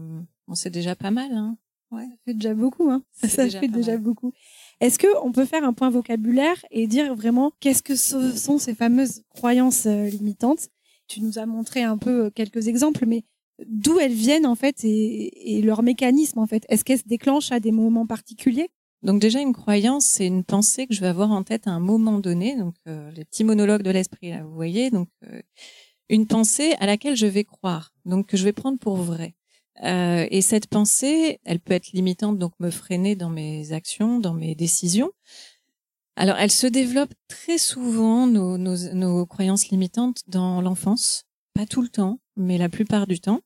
[0.47, 1.32] bon, c'est déjà pas mal.
[1.34, 1.58] Hein.
[1.91, 3.02] Ça fait déjà beaucoup, hein.
[3.13, 4.02] Ça déjà fait déjà mal.
[4.02, 4.34] beaucoup.
[4.80, 8.58] Est-ce que on peut faire un point vocabulaire et dire vraiment qu'est-ce que ce sont
[8.58, 10.70] ces fameuses croyances euh, limitantes?
[11.08, 13.24] Tu nous as montré un peu euh, quelques exemples, mais
[13.66, 16.66] d'où elles viennent en fait et, et leur mécanisme en fait?
[16.70, 18.70] Est-ce qu'elles se déclenchent à des moments particuliers?
[19.04, 21.80] Donc déjà, une croyance, c'est une pensée que je vais avoir en tête à un
[21.80, 22.56] moment donné.
[22.56, 24.90] Donc euh, les petits monologues de l'esprit, là, vous voyez.
[24.90, 25.42] Donc euh,
[26.10, 29.36] une pensée à laquelle je vais croire, donc que je vais prendre pour vrai.
[29.84, 34.34] Euh, et cette pensée, elle peut être limitante, donc me freiner dans mes actions, dans
[34.34, 35.12] mes décisions.
[36.16, 41.26] Alors, elle se développe très souvent, nos, nos, nos croyances limitantes, dans l'enfance.
[41.54, 43.42] Pas tout le temps, mais la plupart du temps.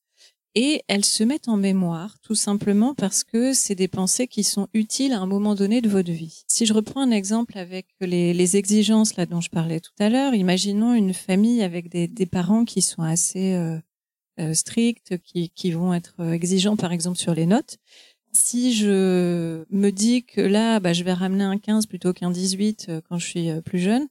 [0.53, 4.67] Et elles se mettent en mémoire, tout simplement parce que c'est des pensées qui sont
[4.73, 6.43] utiles à un moment donné de votre vie.
[6.47, 10.09] Si je reprends un exemple avec les, les exigences là dont je parlais tout à
[10.09, 13.79] l'heure, imaginons une famille avec des, des parents qui sont assez euh,
[14.53, 17.77] stricts, qui, qui vont être euh, exigeants par exemple sur les notes.
[18.33, 22.85] Si je me dis que là, bah, je vais ramener un 15 plutôt qu'un 18
[22.89, 24.07] euh, quand je suis euh, plus jeune,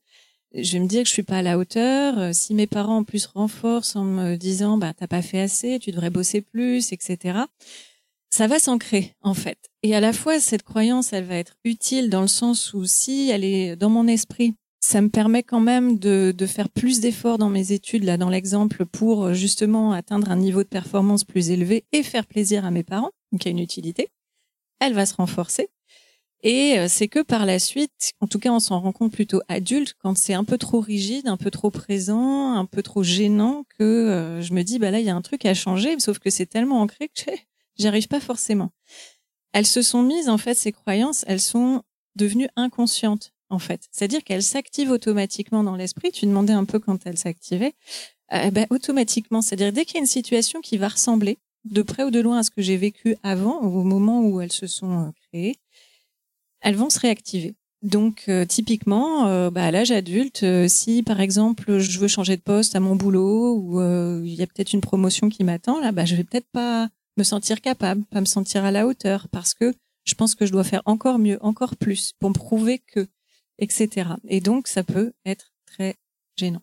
[0.54, 2.18] je vais me dire que je suis pas à la hauteur.
[2.18, 5.78] Euh, Si mes parents en plus renforcent en me disant bah t'as pas fait assez,
[5.78, 7.38] tu devrais bosser plus, etc.
[8.30, 9.58] Ça va s'ancrer en fait.
[9.82, 13.30] Et à la fois cette croyance, elle va être utile dans le sens où si
[13.30, 17.38] elle est dans mon esprit, ça me permet quand même de, de faire plus d'efforts
[17.38, 21.84] dans mes études, là, dans l'exemple, pour justement atteindre un niveau de performance plus élevé
[21.92, 24.08] et faire plaisir à mes parents, donc a une utilité.
[24.80, 25.68] Elle va se renforcer.
[26.42, 29.42] Et euh, c'est que par la suite, en tout cas, on s'en rend compte plutôt
[29.48, 33.64] adulte quand c'est un peu trop rigide, un peu trop présent, un peu trop gênant
[33.78, 36.18] que euh, je me dis bah là il y a un truc à changer, sauf
[36.18, 37.30] que c'est tellement ancré que
[37.78, 38.70] j'y arrive pas forcément.
[39.52, 41.82] Elles se sont mises en fait ces croyances, elles sont
[42.16, 46.12] devenues inconscientes en fait, c'est-à-dire qu'elles s'activent automatiquement dans l'esprit.
[46.12, 47.74] Tu demandais un peu quand elles s'activaient,
[48.32, 52.04] euh, ben, automatiquement, c'est-à-dire dès qu'il y a une situation qui va ressembler de près
[52.04, 55.08] ou de loin à ce que j'ai vécu avant, au moment où elles se sont
[55.08, 55.56] euh, créées,
[56.60, 57.54] elles vont se réactiver.
[57.82, 62.76] Donc euh, typiquement, bah, à l'âge adulte, si par exemple je veux changer de poste
[62.76, 63.80] à mon boulot ou
[64.22, 67.24] il y a peut-être une promotion qui m'attend, là, bah, je vais peut-être pas me
[67.24, 69.72] sentir capable, pas me sentir à la hauteur, parce que
[70.04, 73.06] je pense que je dois faire encore mieux, encore plus, pour me prouver que,
[73.60, 74.10] etc.
[74.28, 75.94] Et donc ça peut être très
[76.36, 76.62] gênant.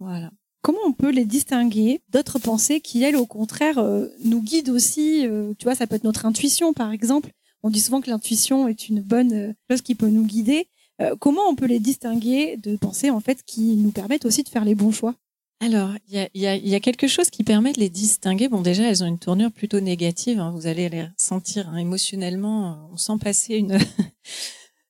[0.00, 0.30] Voilà.
[0.62, 3.80] Comment on peut les distinguer d'autres pensées qui, elles, au contraire,
[4.24, 5.24] nous guident aussi
[5.58, 7.30] Tu vois, ça peut être notre intuition, par exemple
[7.62, 10.68] on dit souvent que l'intuition est une bonne euh, chose qui peut nous guider.
[11.00, 14.48] Euh, comment on peut les distinguer de pensées en fait qui nous permettent aussi de
[14.48, 15.14] faire les bons choix?
[15.60, 18.48] Alors, il y a, quelque chose qui permet de les distinguer.
[18.48, 20.38] Bon, déjà, elles ont une tournure plutôt négative.
[20.38, 20.52] Hein.
[20.52, 22.88] Vous allez les sentir hein, émotionnellement.
[22.92, 23.78] On sent passer une, euh,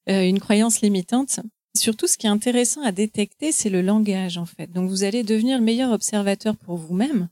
[0.09, 1.41] une croyance limitante.
[1.77, 4.73] Surtout, ce qui est intéressant à détecter, c'est le langage, en fait.
[4.73, 7.29] Donc, vous allez devenir le meilleur observateur pour vous-même.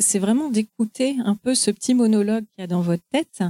[0.00, 3.42] c'est vraiment d'écouter un peu ce petit monologue qu'il y a dans votre tête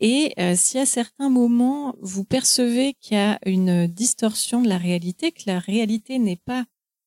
[0.00, 4.78] et euh, si à certains moments vous percevez qu'il y a une distorsion de la
[4.78, 6.66] réalité, que la réalité n'est pas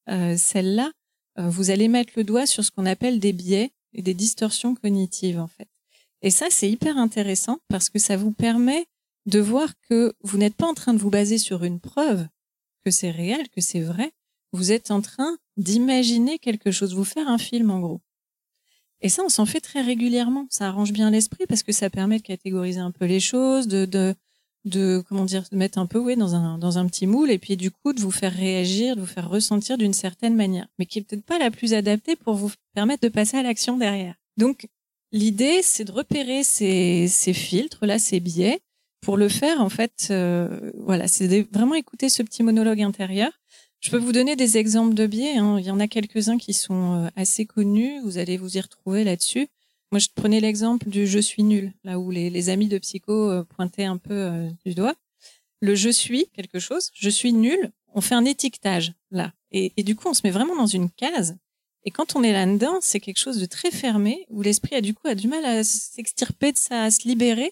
[0.09, 0.91] euh, celle-là,
[1.39, 4.75] euh, vous allez mettre le doigt sur ce qu'on appelle des biais et des distorsions
[4.75, 5.69] cognitives en fait.
[6.21, 8.85] Et ça c'est hyper intéressant parce que ça vous permet
[9.25, 12.27] de voir que vous n'êtes pas en train de vous baser sur une preuve
[12.83, 14.11] que c'est réel, que c'est vrai.
[14.53, 18.01] Vous êtes en train d'imaginer quelque chose, vous faire un film en gros.
[19.01, 20.45] Et ça, on s'en fait très régulièrement.
[20.49, 23.85] Ça arrange bien l'esprit parce que ça permet de catégoriser un peu les choses, de,
[23.85, 24.13] de,
[24.65, 27.39] de comment dire, de mettre un peu oui dans un dans un petit moule et
[27.39, 30.85] puis du coup de vous faire réagir, de vous faire ressentir d'une certaine manière, mais
[30.85, 34.15] qui est peut-être pas la plus adaptée pour vous permettre de passer à l'action derrière.
[34.37, 34.67] Donc
[35.11, 38.61] l'idée, c'est de repérer ces ces filtres là, ces biais.
[39.01, 43.31] Pour le faire, en fait, euh, voilà, c'est vraiment écouter ce petit monologue intérieur
[43.81, 45.37] je peux vous donner des exemples de biais.
[45.37, 45.57] Hein.
[45.59, 47.99] Il y en a quelques-uns qui sont euh, assez connus.
[48.03, 49.47] Vous allez vous y retrouver là-dessus.
[49.91, 53.43] Moi, je prenais l'exemple du je suis nul, là où les, amis de psycho euh,
[53.43, 54.95] pointaient un peu euh, du doigt.
[55.61, 59.33] Le je suis quelque chose, je suis nul, on fait un étiquetage là.
[59.51, 61.35] Et, et du coup, on se met vraiment dans une case.
[61.83, 64.93] Et quand on est là-dedans, c'est quelque chose de très fermé, où l'esprit a du
[64.93, 67.51] coup a du mal à s'extirper de ça, à se libérer.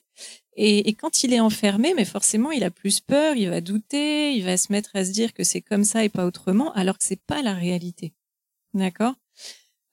[0.62, 4.44] Et, quand il est enfermé, mais forcément, il a plus peur, il va douter, il
[4.44, 7.04] va se mettre à se dire que c'est comme ça et pas autrement, alors que
[7.06, 8.12] c'est pas la réalité.
[8.74, 9.16] D'accord?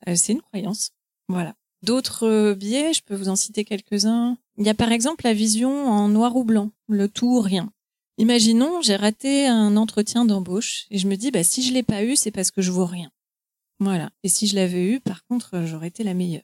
[0.09, 0.91] Euh, C'est une croyance.
[1.29, 1.55] Voilà.
[1.83, 4.39] D'autres euh, biais, je peux vous en citer quelques-uns.
[4.59, 7.73] Il y a par exemple la vision en noir ou blanc, le tout ou rien.
[8.19, 12.03] Imaginons, j'ai raté un entretien d'embauche et je me dis, bah, si je l'ai pas
[12.03, 13.13] eu, c'est parce que je vaux rien.
[13.79, 14.11] Voilà.
[14.25, 16.43] Et si je l'avais eu, par contre, j'aurais été la meilleure.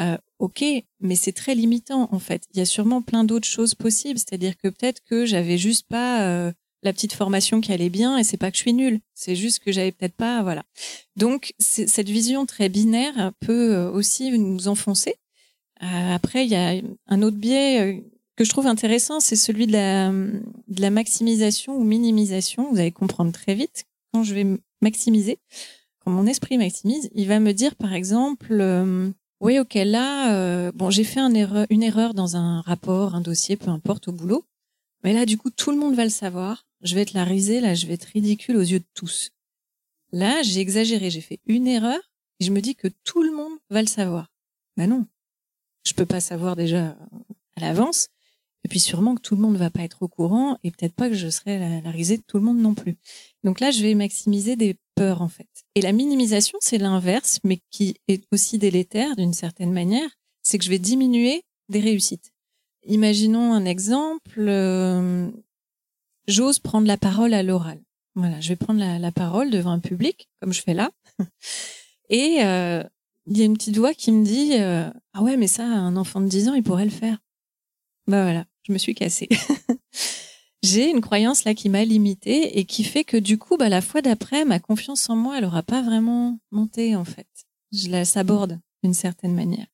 [0.00, 0.64] Euh, ok,
[1.00, 2.44] mais c'est très limitant en fait.
[2.52, 4.18] Il y a sûrement plein d'autres choses possibles.
[4.18, 8.24] C'est-à-dire que peut-être que j'avais juste pas euh, la petite formation qui allait bien et
[8.24, 9.00] c'est pas que je suis nulle.
[9.14, 10.64] C'est juste que j'avais peut-être pas, voilà.
[11.16, 15.14] Donc cette vision très binaire peut euh, aussi nous enfoncer.
[15.80, 18.04] après, il y a un autre biais
[18.36, 22.70] que je trouve intéressant, c'est celui de la, de la maximisation ou minimisation.
[22.70, 24.46] Vous allez comprendre très vite quand je vais
[24.80, 25.38] maximiser.
[26.04, 28.62] Quand mon esprit maximise, il va me dire par exemple
[29.40, 29.74] oui, ok.
[29.74, 34.08] Là, euh, bon, j'ai fait erreur, une erreur dans un rapport, un dossier, peu importe,
[34.08, 34.44] au boulot.
[35.04, 36.66] Mais là, du coup, tout le monde va le savoir.
[36.82, 39.30] Je vais être la risée, là, je vais être ridicule aux yeux de tous.
[40.12, 42.00] Là, j'ai exagéré, j'ai fait une erreur
[42.40, 44.28] et je me dis que tout le monde va le savoir.
[44.76, 45.06] Ben non,
[45.86, 46.96] je peux pas savoir déjà
[47.56, 48.08] à l'avance.
[48.64, 51.08] Et puis sûrement que tout le monde va pas être au courant et peut-être pas
[51.08, 52.96] que je serai la, la risée de tout le monde non plus.
[53.44, 55.48] Donc là, je vais maximiser des peurs en fait.
[55.74, 60.10] Et la minimisation, c'est l'inverse, mais qui est aussi délétère d'une certaine manière.
[60.42, 62.32] C'est que je vais diminuer des réussites.
[62.86, 64.38] Imaginons un exemple.
[64.38, 65.30] Euh,
[66.26, 67.80] j'ose prendre la parole à l'oral.
[68.14, 70.90] Voilà, je vais prendre la, parole devant un public, comme je fais là.
[72.08, 72.82] Et euh,
[73.26, 75.96] il y a une petite voix qui me dit euh, Ah ouais, mais ça, un
[75.96, 77.18] enfant de 10 ans, il pourrait le faire.
[78.06, 79.28] Bah voilà, je me suis cassée.
[80.62, 83.80] j'ai une croyance là qui m'a limitée et qui fait que du coup, bah, la
[83.80, 87.28] fois d'après, ma confiance en moi, elle aura pas vraiment monté en fait.
[87.72, 89.66] Je la saborde d'une certaine manière.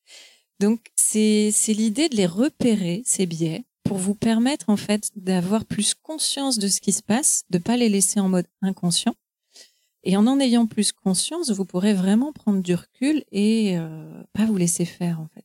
[0.61, 5.95] Donc c'est l'idée de les repérer ces biais pour vous permettre en fait d'avoir plus
[5.95, 9.15] conscience de ce qui se passe, de pas les laisser en mode inconscient
[10.05, 14.47] Et en en ayant plus conscience, vous pourrez vraiment prendre du recul et euh, pas
[14.47, 15.45] vous laisser faire en fait.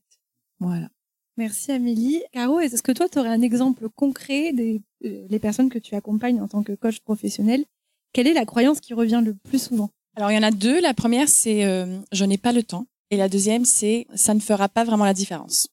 [0.60, 0.90] Voilà.
[1.40, 2.22] Merci Amélie.
[2.34, 5.96] Caro, est-ce que toi, tu aurais un exemple concret des euh, les personnes que tu
[5.96, 7.64] accompagnes en tant que coach professionnel?
[8.12, 9.90] Quelle est la croyance qui revient le plus souvent?
[10.18, 10.82] Alors, il y en a deux.
[10.82, 12.88] La première, c'est euh, je n'ai pas le temps.
[13.10, 15.70] Et la deuxième, c'est ça ne fera pas vraiment la différence.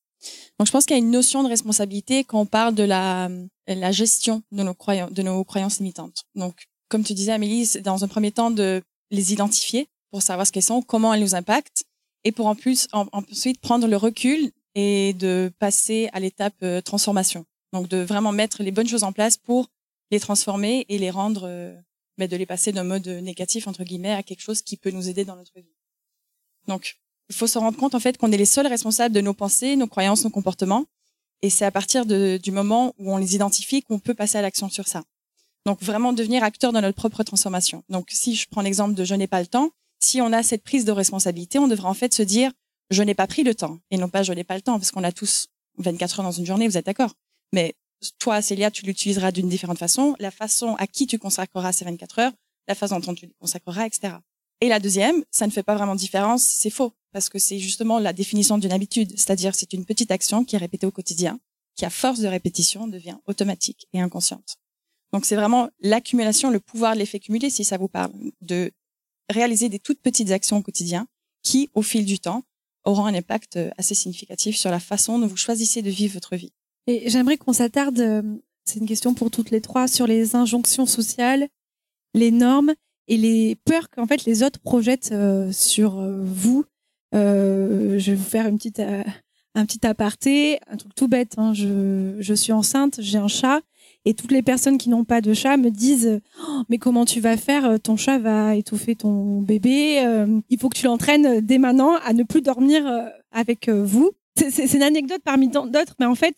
[0.61, 3.29] Donc, je pense qu'il y a une notion de responsabilité quand on parle de la,
[3.67, 6.23] la gestion de nos, croyances, limitantes.
[6.37, 10.47] Donc, comme tu disais, Amélie, c'est dans un premier temps de les identifier pour savoir
[10.47, 11.83] ce qu'elles sont, comment elles nous impactent,
[12.23, 16.81] et pour en plus en, ensuite prendre le recul et de passer à l'étape euh,
[16.83, 17.47] transformation.
[17.73, 19.71] Donc de vraiment mettre les bonnes choses en place pour
[20.13, 21.75] les transformer et les rendre, euh,
[22.19, 25.09] mais de les passer d'un mode négatif entre guillemets à quelque chose qui peut nous
[25.09, 25.75] aider dans notre vie.
[26.69, 26.99] Donc
[27.31, 29.75] il faut se rendre compte en fait qu'on est les seuls responsables de nos pensées,
[29.77, 30.85] nos croyances, nos comportements,
[31.43, 34.69] et c'est à partir du moment où on les identifie qu'on peut passer à l'action
[34.69, 35.03] sur ça.
[35.65, 37.83] Donc vraiment devenir acteur de notre propre transformation.
[37.89, 40.63] Donc si je prends l'exemple de je n'ai pas le temps, si on a cette
[40.63, 42.53] prise de responsabilité, on devrait en fait se dire
[42.91, 43.79] je n'ai pas pris le temps.
[43.91, 45.47] Et non pas je n'ai pas le temps parce qu'on a tous
[45.79, 47.15] 24 heures dans une journée, vous êtes d'accord.
[47.53, 47.75] Mais
[48.19, 52.19] toi, Célia, tu l'utiliseras d'une différente façon, la façon à qui tu consacreras ces 24
[52.19, 52.33] heures,
[52.69, 54.15] la façon dont tu les consacreras, etc.
[54.61, 56.93] Et la deuxième, ça ne fait pas vraiment de différence, c'est faux.
[57.13, 60.59] Parce que c'est justement la définition d'une habitude, c'est-à-dire c'est une petite action qui est
[60.59, 61.39] répétée au quotidien,
[61.75, 64.57] qui à force de répétition devient automatique et inconsciente.
[65.13, 68.73] Donc c'est vraiment l'accumulation, le pouvoir de l'effet cumulé, si ça vous parle, de
[69.31, 71.07] réaliser des toutes petites actions au quotidien
[71.43, 72.43] qui, au fil du temps,
[72.87, 76.37] auront un impact euh, assez significatif sur la façon dont vous choisissez de vivre votre
[76.37, 76.53] vie.
[76.87, 78.23] Et j'aimerais qu'on s'attarde, euh,
[78.65, 81.49] c'est une question pour toutes les trois, sur les injonctions sociales,
[82.15, 82.73] les normes
[83.09, 86.65] et les peurs qu'en fait les autres projettent euh, sur vous.
[87.13, 91.35] je vais vous faire une petite, un petit aparté, un truc tout bête.
[91.39, 91.55] Hein.
[91.55, 93.61] Je, je suis enceinte, j'ai un chat
[94.07, 97.21] et toutes les personnes qui n'ont pas de chat me disent oh, mais comment tu
[97.21, 97.79] vas faire?
[97.81, 99.99] Ton chat va étouffer ton bébé.
[99.99, 103.85] Euh, il faut que tu l'entraînes dès maintenant à ne plus dormir euh, avec euh,
[103.85, 104.13] vous.
[104.37, 106.37] C'est une anecdote parmi d'autres, mais en fait,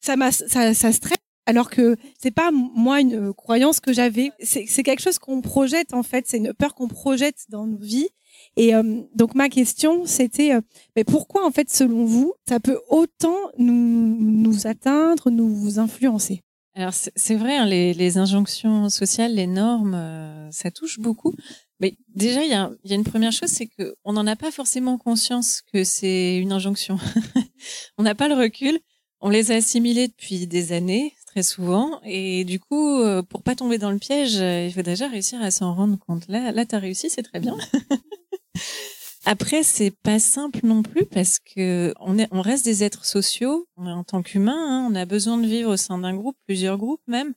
[0.00, 1.16] ça m'a ça, ça stresse.
[1.46, 4.30] Alors que c'est pas moi une croyance que j'avais.
[4.42, 6.26] C'est quelque chose qu'on projette en fait.
[6.28, 8.08] C'est une peur qu'on projette dans nos vies.
[8.56, 8.72] Et
[9.14, 10.52] donc ma question, c'était,
[10.96, 16.42] mais pourquoi en fait, selon vous, ça peut autant nous, nous atteindre, nous influencer?
[16.76, 21.34] Alors c'est vrai, hein, les, les, injonctions sociales, les normes, euh, ça touche beaucoup.
[21.80, 24.36] Mais déjà, il y a, y a, une première chose, c'est que on n'en a
[24.36, 26.98] pas forcément conscience que c'est une injonction.
[27.98, 28.78] on n'a pas le recul.
[29.20, 33.54] On les a assimilées depuis des années, très souvent, et du coup, euh, pour pas
[33.54, 36.28] tomber dans le piège, il faut déjà réussir à s'en rendre compte.
[36.28, 37.56] Là, là, t'as réussi, c'est très bien.
[39.28, 43.66] Après, c'est pas simple non plus parce que on est, on reste des êtres sociaux
[43.76, 44.54] en tant qu'humains.
[44.56, 47.34] Hein, on a besoin de vivre au sein d'un groupe, plusieurs groupes même.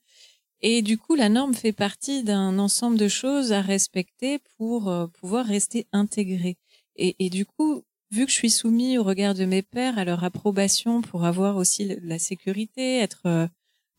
[0.62, 5.08] Et du coup, la norme fait partie d'un ensemble de choses à respecter pour euh,
[5.08, 6.58] pouvoir rester intégré.
[6.96, 10.24] Et, du coup, vu que je suis soumis au regard de mes pères, à leur
[10.24, 13.48] approbation pour avoir aussi la sécurité, être, euh,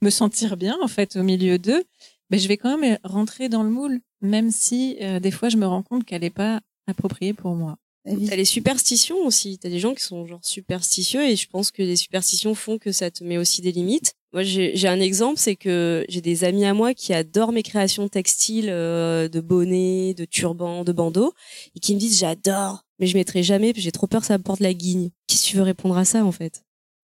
[0.02, 1.82] me sentir bien en fait au milieu d'eux,
[2.28, 5.56] ben je vais quand même rentrer dans le moule, même si euh, des fois je
[5.56, 7.76] me rends compte qu'elle n'est pas approprié pour moi.
[8.04, 9.58] T'as les superstitions aussi.
[9.58, 12.92] T'as des gens qui sont genre superstitieux et je pense que les superstitions font que
[12.92, 14.14] ça te met aussi des limites.
[14.32, 18.08] Moi, j'ai un exemple, c'est que j'ai des amis à moi qui adorent mes créations
[18.08, 21.32] textiles euh, de bonnets, de turbans, de bandeaux
[21.74, 24.42] et qui me disent j'adore, mais je mettrai jamais, j'ai trop peur que ça me
[24.42, 25.10] porte la guigne.
[25.26, 26.62] Qu'est-ce que tu veux répondre à ça en fait?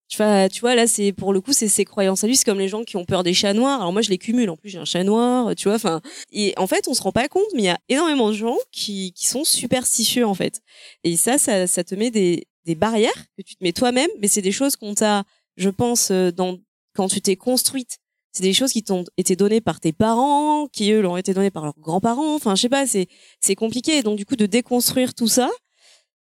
[0.09, 2.37] Tu vois, tu vois, là, c'est pour le coup, c'est ses croyances à lui.
[2.37, 3.81] C'est comme les gens qui ont peur des chats noirs.
[3.81, 4.51] Alors moi, je les cumule.
[4.51, 5.75] En plus, j'ai un chat noir, tu vois.
[5.75, 6.01] Enfin,
[6.33, 8.57] et en fait, on se rend pas compte, mais il y a énormément de gens
[8.71, 10.61] qui, qui sont superstitieux en fait.
[11.03, 14.11] Et ça, ça, ça te met des, des barrières que tu te mets toi-même.
[14.21, 15.25] Mais c'est des choses qu'on t'a,
[15.57, 16.59] je pense, euh, dans
[16.95, 17.99] quand tu t'es construite.
[18.33, 21.51] C'est des choses qui t'ont été données par tes parents, qui eux l'ont été données
[21.51, 22.35] par leurs grands-parents.
[22.35, 23.09] Enfin, je sais pas, c'est
[23.41, 24.03] c'est compliqué.
[24.03, 25.51] Donc du coup, de déconstruire tout ça,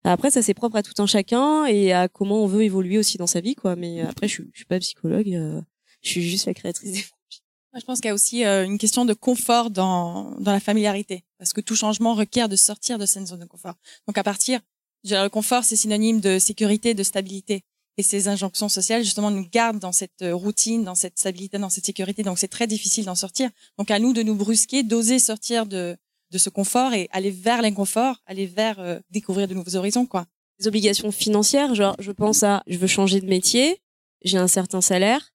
[0.04, 3.16] après, ça c'est propre à tout un chacun et à comment on veut évoluer aussi
[3.16, 3.74] dans sa vie, quoi.
[3.74, 5.60] Mais euh, après, je, je suis pas psychologue, euh,
[6.02, 7.04] je suis juste la créatrice des
[7.72, 10.60] Moi, je pense qu'il y a aussi euh, une question de confort dans, dans la
[10.60, 13.74] familiarité, parce que tout changement requiert de sortir de cette zone de confort.
[14.06, 14.60] Donc à partir,
[15.02, 17.64] le confort, c'est synonyme de sécurité, de stabilité.
[17.96, 21.86] Et ces injonctions sociales, justement, nous gardent dans cette routine, dans cette stabilité, dans cette
[21.86, 22.22] sécurité.
[22.22, 23.50] Donc c'est très difficile d'en sortir.
[23.76, 25.96] Donc à nous de nous brusquer, d'oser sortir de,
[26.34, 30.26] de ce confort et aller vers l'inconfort, aller vers euh, découvrir de nouveaux horizons, quoi.
[30.58, 33.80] Les obligations financières, genre, je pense à, je veux changer de métier,
[34.24, 35.32] j'ai un certain salaire,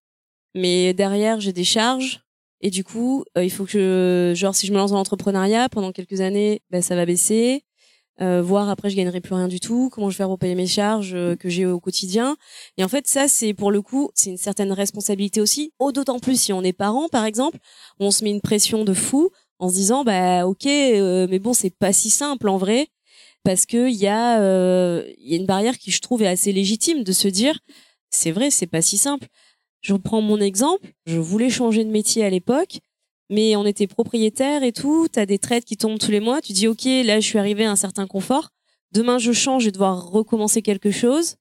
[0.53, 2.21] mais derrière, j'ai des charges.
[2.61, 5.93] Et du coup, euh, il faut que, genre, si je me lance dans l'entrepreneuriat, pendant
[5.93, 7.63] quelques années, ben, ça va baisser.
[8.21, 10.55] Euh, voire après je gagnerai plus rien du tout comment je vais faire pour payer
[10.55, 12.35] mes charges euh, que j'ai au quotidien?
[12.77, 16.41] Et en fait ça c'est pour le coup c'est une certaine responsabilité aussi d'autant plus
[16.41, 17.59] si on est parent par exemple
[17.97, 19.29] on se met une pression de fou
[19.60, 22.88] en se disant bah ok, euh, mais bon c'est pas si simple en vrai.
[23.43, 26.28] Parce que il y a euh, il y a une barrière qui je trouve est
[26.28, 27.60] assez légitime de se dire
[28.10, 29.28] c'est vrai c'est pas si simple.
[29.82, 32.80] Je reprends mon exemple, je voulais changer de métier à l'époque,
[33.30, 36.51] mais on était propriétaire et tout, t'as des traites qui tombent tous les mois, tu
[36.53, 38.49] dis ok là je suis arrivé à un certain confort,
[38.91, 41.36] demain je change, je vais devoir recommencer quelque chose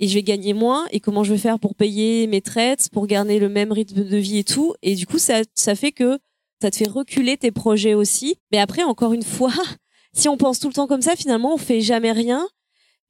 [0.00, 0.86] et je vais gagner moins.
[0.90, 4.16] Et comment je vais faire pour payer mes traites, pour garder le même rythme de
[4.16, 4.74] vie et tout.
[4.82, 6.18] Et du coup ça ça fait que
[6.62, 8.36] ça te fait reculer tes projets aussi.
[8.50, 9.52] Mais après encore une fois,
[10.14, 12.48] si on pense tout le temps comme ça, finalement on fait jamais rien.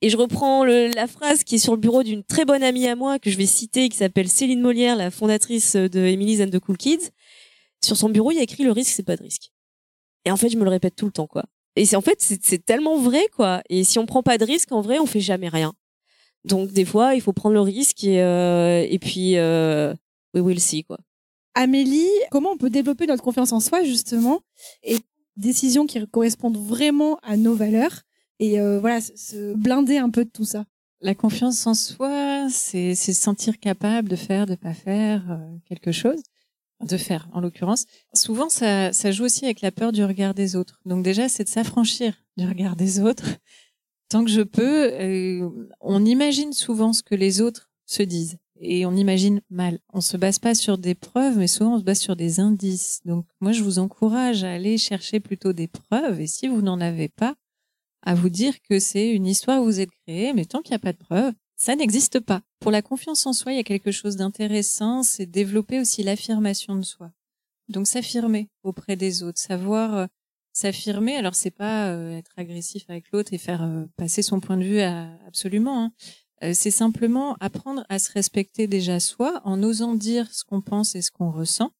[0.00, 2.96] Et je reprends la phrase qui est sur le bureau d'une très bonne amie à
[2.96, 6.58] moi que je vais citer, qui s'appelle Céline Molière, la fondatrice de Emily's and the
[6.58, 7.10] Cool Kids.
[7.84, 9.52] Sur son bureau, il y a écrit le risque, c'est pas de risque.
[10.24, 11.44] Et en fait, je me le répète tout le temps, quoi.
[11.76, 13.62] Et c'est en fait, c'est tellement vrai, quoi.
[13.68, 15.72] Et si on prend pas de risque, en vrai, on fait jamais rien.
[16.44, 19.94] Donc des fois, il faut prendre le risque et, euh, puis euh,
[20.34, 20.98] we will see, quoi.
[21.54, 24.40] Amélie, comment on peut développer notre confiance en soi justement
[24.82, 24.98] et
[25.36, 28.02] décisions qui correspondent vraiment à nos valeurs
[28.38, 30.64] et euh, voilà se blinder un peu de tout ça?
[31.00, 35.92] La confiance en soi, c'est se sentir capable de faire, de pas faire euh, quelque
[35.92, 36.22] chose,
[36.80, 37.86] de faire en l'occurrence.
[38.14, 40.80] Souvent, ça, ça joue aussi avec la peur du regard des autres.
[40.86, 43.36] Donc déjà, c'est de s'affranchir du regard des autres.
[44.08, 45.48] Tant que je peux, euh,
[45.80, 49.80] on imagine souvent ce que les autres se disent et on imagine mal.
[49.92, 53.00] On se base pas sur des preuves, mais souvent on se base sur des indices.
[53.04, 56.20] Donc moi, je vous encourage à aller chercher plutôt des preuves.
[56.20, 57.34] Et si vous n'en avez pas,
[58.02, 60.76] à vous dire que c'est une histoire où vous êtes créé, mais tant qu'il n'y
[60.76, 62.42] a pas de preuves, ça n'existe pas.
[62.60, 66.74] Pour la confiance en soi, il y a quelque chose d'intéressant, c'est développer aussi l'affirmation
[66.74, 67.12] de soi.
[67.68, 70.06] Donc s'affirmer auprès des autres, savoir euh,
[70.52, 71.16] s'affirmer.
[71.16, 74.64] Alors c'est pas euh, être agressif avec l'autre et faire euh, passer son point de
[74.64, 75.84] vue à, absolument.
[75.84, 75.92] Hein.
[76.42, 80.94] Euh, c'est simplement apprendre à se respecter déjà soi en osant dire ce qu'on pense
[80.94, 81.72] et ce qu'on ressent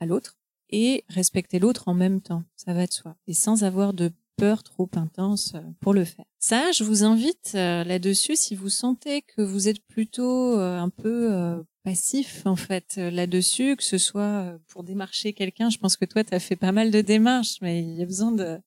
[0.00, 0.36] à l'autre
[0.70, 2.44] et respecter l'autre en même temps.
[2.56, 3.16] Ça va de soi.
[3.26, 6.24] Et sans avoir de peur trop intense euh, pour le faire.
[6.38, 11.62] Ça, je vous invite euh, là-dessus si vous sentez que vous êtes plutôt un peu
[11.84, 15.70] passif en fait là-dessus, que ce soit pour démarcher quelqu'un.
[15.70, 18.06] Je pense que toi, tu as fait pas mal de démarches, mais il y a
[18.06, 18.60] besoin de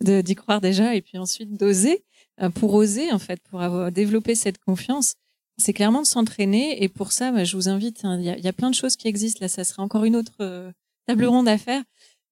[0.00, 2.04] d'y croire déjà et puis ensuite d'oser.
[2.40, 5.14] Euh, pour oser en fait, pour avoir développé cette confiance,
[5.56, 6.82] c'est clairement de s'entraîner.
[6.82, 8.04] Et pour ça, bah, je vous invite.
[8.04, 9.38] Hein, il y, a, y, a, plein de choses qui existent.
[9.40, 10.70] Là, ça sera encore une autre euh,
[11.06, 11.82] table ronde à faire.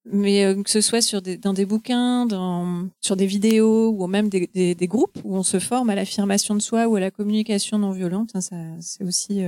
[0.09, 4.07] Mais euh, que ce soit sur des, dans des bouquins, dans, sur des vidéos ou
[4.07, 7.01] même des, des, des groupes où on se forme à l'affirmation de soi ou à
[7.01, 9.41] la communication non violente, hein, ça c'est aussi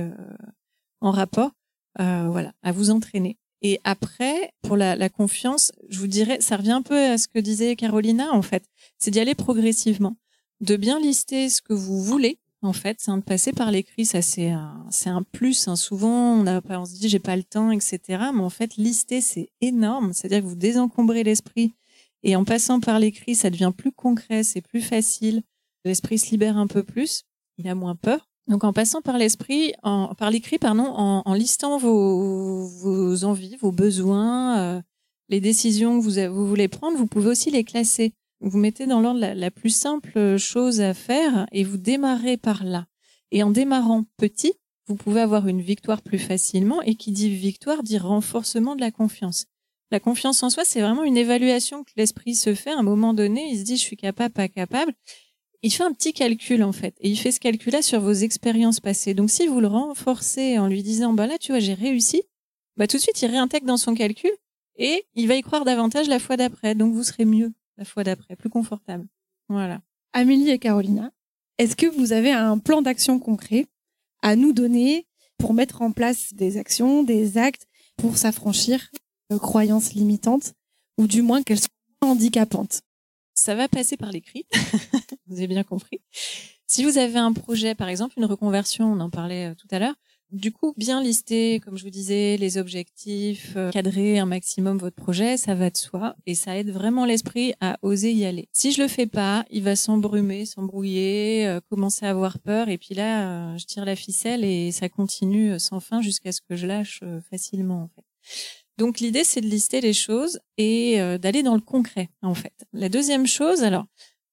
[1.00, 1.52] en rapport.
[1.98, 3.38] voilà, à vous entraîner.
[3.62, 7.26] Et après, pour la, la, confiance, je vous dirais, ça revient un peu à ce
[7.26, 8.64] que disait Carolina en fait,
[8.98, 10.16] c'est d'y aller progressivement
[10.60, 12.38] de bien lister ce que vous voulez.
[12.62, 15.66] En fait, c'est de passer par l'écrit, ça c'est un, c'est un plus.
[15.66, 15.76] Hein.
[15.76, 18.00] Souvent, on, a, on se dit j'ai pas le temps, etc.
[18.34, 20.12] Mais en fait, lister c'est énorme.
[20.12, 21.72] C'est-à-dire que vous désencombrez l'esprit
[22.22, 25.42] et en passant par l'écrit, ça devient plus concret, c'est plus facile.
[25.84, 27.22] L'esprit se libère un peu plus,
[27.56, 28.28] il a moins peur.
[28.46, 33.56] Donc en passant par l'esprit, en, par l'écrit, pardon, en, en, listant vos, vos envies,
[33.56, 34.82] vos besoins, euh,
[35.28, 39.00] les décisions que vous, vous voulez prendre, vous pouvez aussi les classer vous mettez dans
[39.00, 42.86] l'ordre la, plus simple chose à faire et vous démarrez par là.
[43.30, 44.54] Et en démarrant petit,
[44.86, 48.90] vous pouvez avoir une victoire plus facilement et qui dit victoire dit renforcement de la
[48.90, 49.46] confiance.
[49.92, 53.12] La confiance en soi, c'est vraiment une évaluation que l'esprit se fait à un moment
[53.12, 53.50] donné.
[53.50, 54.92] Il se dit, je suis capable, pas capable.
[55.62, 56.94] Il fait un petit calcul, en fait.
[57.00, 59.14] Et il fait ce calcul-là sur vos expériences passées.
[59.14, 62.22] Donc, si vous le renforcez en lui disant, bah là, tu vois, j'ai réussi,
[62.76, 64.30] bah tout de suite, il réintègre dans son calcul
[64.76, 66.76] et il va y croire davantage la fois d'après.
[66.76, 69.06] Donc, vous serez mieux la fois d'après, plus confortable.
[69.48, 69.80] Voilà.
[70.12, 71.10] Amélie et Carolina,
[71.58, 73.66] est-ce que vous avez un plan d'action concret
[74.22, 75.06] à nous donner
[75.38, 77.66] pour mettre en place des actions, des actes
[77.96, 78.90] pour s'affranchir
[79.30, 80.52] de croyances limitantes
[80.98, 81.68] ou du moins qu'elles soient
[82.02, 82.82] handicapantes?
[83.32, 84.44] Ça va passer par l'écrit,
[85.26, 86.02] vous avez bien compris.
[86.66, 89.78] Si vous avez un projet, par exemple une reconversion, on en parlait euh, tout à
[89.78, 89.94] l'heure,
[90.32, 94.96] du coup, bien lister, comme je vous disais, les objectifs, euh, cadrer un maximum votre
[94.96, 98.48] projet, ça va de soi et ça aide vraiment l'esprit à oser y aller.
[98.52, 102.78] Si je le fais pas, il va s'embrumer, s'embrouiller, euh, commencer à avoir peur et
[102.78, 106.56] puis là, euh, je tire la ficelle et ça continue sans fin jusqu'à ce que
[106.56, 108.04] je lâche facilement en fait.
[108.78, 112.54] Donc l'idée c'est de lister les choses et d'aller dans le concret en fait.
[112.72, 113.86] La deuxième chose, alors,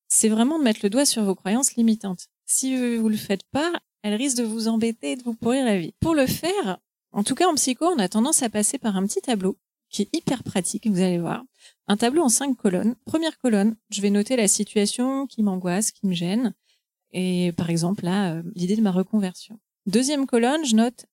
[0.07, 2.27] c'est vraiment de mettre le doigt sur vos croyances limitantes.
[2.45, 3.73] Si vous le faites pas,
[4.03, 5.93] elle risque de vous embêter et de vous pourrir la vie.
[5.99, 6.79] Pour le faire,
[7.11, 9.57] en tout cas en psycho, on a tendance à passer par un petit tableau
[9.89, 11.43] qui est hyper pratique, vous allez voir.
[11.87, 12.95] Un tableau en cinq colonnes.
[13.05, 16.53] Première colonne, je vais noter la situation qui m'angoisse, qui me gêne.
[17.11, 19.59] Et par exemple, là, euh, l'idée de ma reconversion.
[19.85, 21.05] Deuxième colonne, je note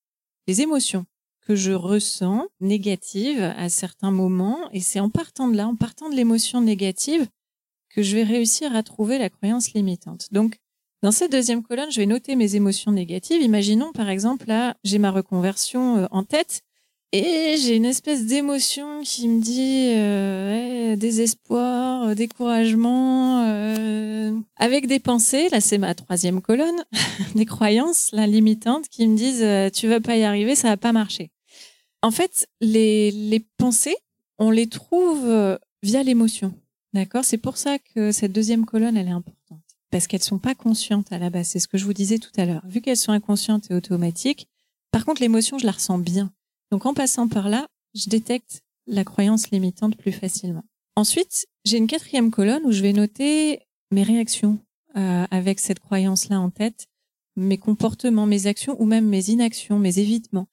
[0.49, 1.07] les émotions
[1.47, 4.71] que je ressens négative à certains moments.
[4.73, 7.29] Et c'est en partant de là, en partant de l'émotion négative,
[7.91, 10.27] que je vais réussir à trouver la croyance limitante.
[10.33, 10.59] Donc,
[11.05, 13.43] dans cette deuxième colonne, je vais noter mes émotions négatives.
[13.43, 16.63] Imaginons, par exemple, là, j'ai ma reconversion euh, en tête
[17.13, 23.45] et j'ai une espèce d'émotion qui me dit euh, désespoir, euh, découragement,
[24.57, 25.51] avec des pensées.
[25.51, 26.83] Là, c'est ma troisième colonne,
[27.35, 30.79] des croyances, la limitante, qui me disent euh, tu vas pas y arriver, ça va
[30.79, 31.31] pas marcher.
[32.01, 33.97] En fait, les, les pensées,
[34.39, 36.55] on les trouve via l'émotion.
[36.95, 37.27] D'accord?
[37.27, 39.44] C'est pour ça que cette deuxième colonne, elle est importante.
[39.95, 41.47] Parce qu'elles sont pas conscientes à la base.
[41.47, 42.67] C'est ce que je vous disais tout à l'heure.
[42.67, 44.49] Vu qu'elles sont inconscientes et automatiques,
[44.91, 46.33] par contre, l'émotion, je la ressens bien.
[46.73, 50.65] Donc, en passant par là, je détecte la croyance limitante plus facilement.
[50.97, 53.61] Ensuite, j'ai une quatrième colonne où je vais noter
[53.93, 54.59] mes réactions
[54.97, 56.89] euh, avec cette croyance-là en tête,
[57.37, 60.49] mes comportements, mes actions ou même mes inactions, mes évitements.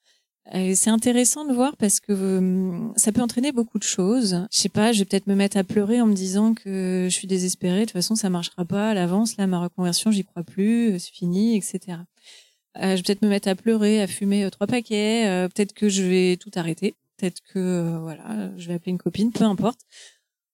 [0.46, 4.46] C'est intéressant de voir parce que euh, ça peut entraîner beaucoup de choses.
[4.52, 7.14] Je sais pas, je vais peut-être me mettre à pleurer en me disant que je
[7.16, 10.44] suis désespérée, de toute façon ça marchera pas à l'avance, là ma reconversion j'y crois
[10.44, 12.00] plus, c'est fini, etc.
[12.78, 15.74] Euh, je vais peut-être me mettre à pleurer, à fumer euh, trois paquets, euh, peut-être
[15.74, 19.44] que je vais tout arrêter, peut-être que euh, voilà, je vais appeler une copine, peu
[19.44, 19.82] importe.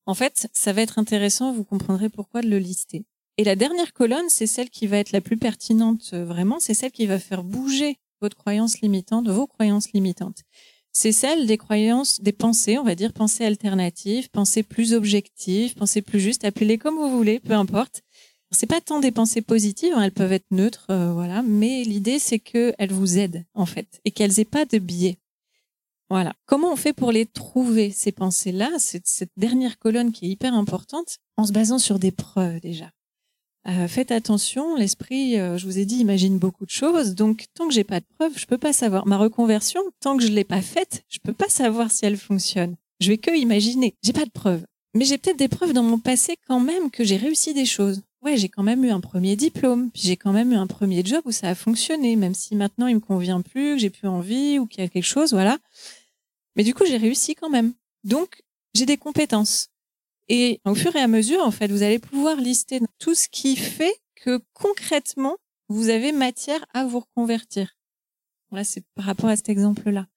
[0.06, 3.06] En fait, ça va être intéressant, vous comprendrez pourquoi de le lister.
[3.38, 6.74] Et la dernière colonne, c'est celle qui va être la plus pertinente euh, vraiment, c'est
[6.74, 10.44] celle qui va faire bouger votre croyance limitante, vos croyances limitantes.
[10.92, 16.02] C'est celle des croyances, des pensées, on va dire pensées alternatives, pensées plus objectives, pensées
[16.02, 18.02] plus justes, appelez-les comme vous voulez, peu importe.
[18.52, 22.18] C'est pas tant des pensées positives, hein, elles peuvent être neutres, euh, voilà, mais l'idée
[22.18, 25.20] c'est qu'elles vous aident en fait et qu'elles aient pas de biais.
[26.10, 26.34] Voilà.
[26.46, 30.54] Comment on fait pour les trouver ces pensées-là, cette, cette dernière colonne qui est hyper
[30.54, 32.92] importante, en se basant sur des preuves déjà?
[33.68, 37.16] Euh, faites attention, l'esprit, euh, je vous ai dit, imagine beaucoup de choses.
[37.16, 39.06] Donc, tant que j'ai pas de preuves, je peux pas savoir.
[39.08, 42.76] Ma reconversion, tant que je l'ai pas faite, je peux pas savoir si elle fonctionne.
[43.02, 43.96] Je vais que imaginer.
[44.04, 44.66] J'ai pas de preuves.
[44.94, 48.02] Mais j'ai peut-être des preuves dans mon passé quand même que j'ai réussi des choses.
[48.22, 51.04] Ouais, j'ai quand même eu un premier diplôme, puis j'ai quand même eu un premier
[51.06, 54.08] job où ça a fonctionné, même si maintenant il me convient plus, que j'ai plus
[54.08, 55.60] envie ou qu'il y a quelque chose, voilà.
[56.56, 57.74] Mais du coup, j'ai réussi quand même.
[58.04, 58.42] Donc,
[58.74, 59.70] j'ai des compétences.
[60.30, 63.56] Et au fur et à mesure, en fait, vous allez pouvoir lister tout ce qui
[63.56, 65.38] fait que concrètement,
[65.70, 67.76] vous avez matière à vous reconvertir.
[68.52, 70.08] Là, c'est par rapport à cet exemple-là.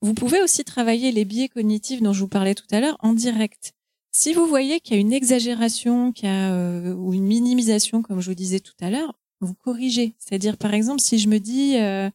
[0.00, 3.12] Vous pouvez aussi travailler les biais cognitifs dont je vous parlais tout à l'heure en
[3.12, 3.72] direct.
[4.12, 8.02] Si vous voyez qu'il y a une exagération, qu'il y a euh, ou une minimisation,
[8.02, 10.14] comme je vous disais tout à l'heure, vous corrigez.
[10.18, 12.08] C'est-à-dire, par exemple, si je me dis euh,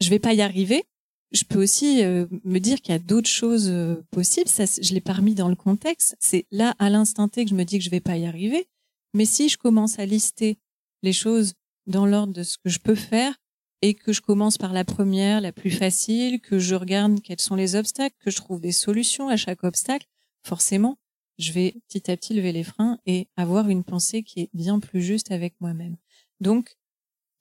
[0.00, 0.84] je vais pas y arriver,
[1.32, 4.48] je peux aussi euh, me dire qu'il y a d'autres choses euh, possibles.
[4.48, 6.16] Ça, je l'ai pas remis dans le contexte.
[6.18, 8.68] C'est là, à l'instant T, que je me dis que je vais pas y arriver.
[9.14, 10.58] Mais si je commence à lister
[11.02, 11.54] les choses
[11.86, 13.36] dans l'ordre de ce que je peux faire
[13.82, 17.56] et que je commence par la première, la plus facile, que je regarde quels sont
[17.56, 20.06] les obstacles, que je trouve des solutions à chaque obstacle,
[20.42, 20.98] forcément,
[21.38, 24.78] je vais petit à petit lever les freins et avoir une pensée qui est bien
[24.78, 25.96] plus juste avec moi-même.
[26.40, 26.76] Donc,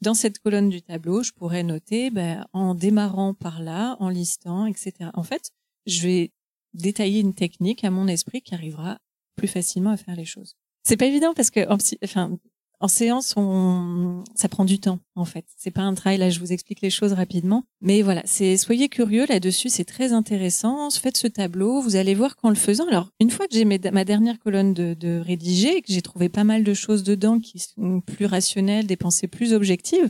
[0.02, 4.66] dans cette colonne du tableau, je pourrais noter ben, en démarrant par là, en listant,
[4.66, 4.94] etc.
[5.14, 5.52] En fait,
[5.86, 6.32] je vais
[6.74, 9.00] détailler une technique à mon esprit qui arrivera
[9.36, 10.56] plus facilement à faire les choses.
[10.84, 12.38] C'est pas évident parce que enfin,
[12.82, 15.46] en séance, on, ça prend du temps en fait.
[15.58, 16.18] C'est pas un travail.
[16.18, 19.70] Là, je vous explique les choses rapidement, mais voilà, c'est soyez curieux là-dessus.
[19.70, 20.90] C'est très intéressant.
[20.90, 21.82] Faites ce tableau.
[21.82, 22.88] Vous allez voir qu'en le faisant.
[22.88, 26.30] Alors, une fois que j'ai ma dernière colonne de, de rédigée, et que j'ai trouvé
[26.30, 30.10] pas mal de choses dedans qui sont plus rationnelles, des pensées plus objectives,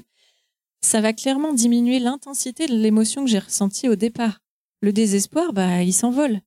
[0.82, 4.40] ça va clairement diminuer l'intensité de l'émotion que j'ai ressentie au départ.
[4.82, 6.42] Le désespoir, bah, il s'envole.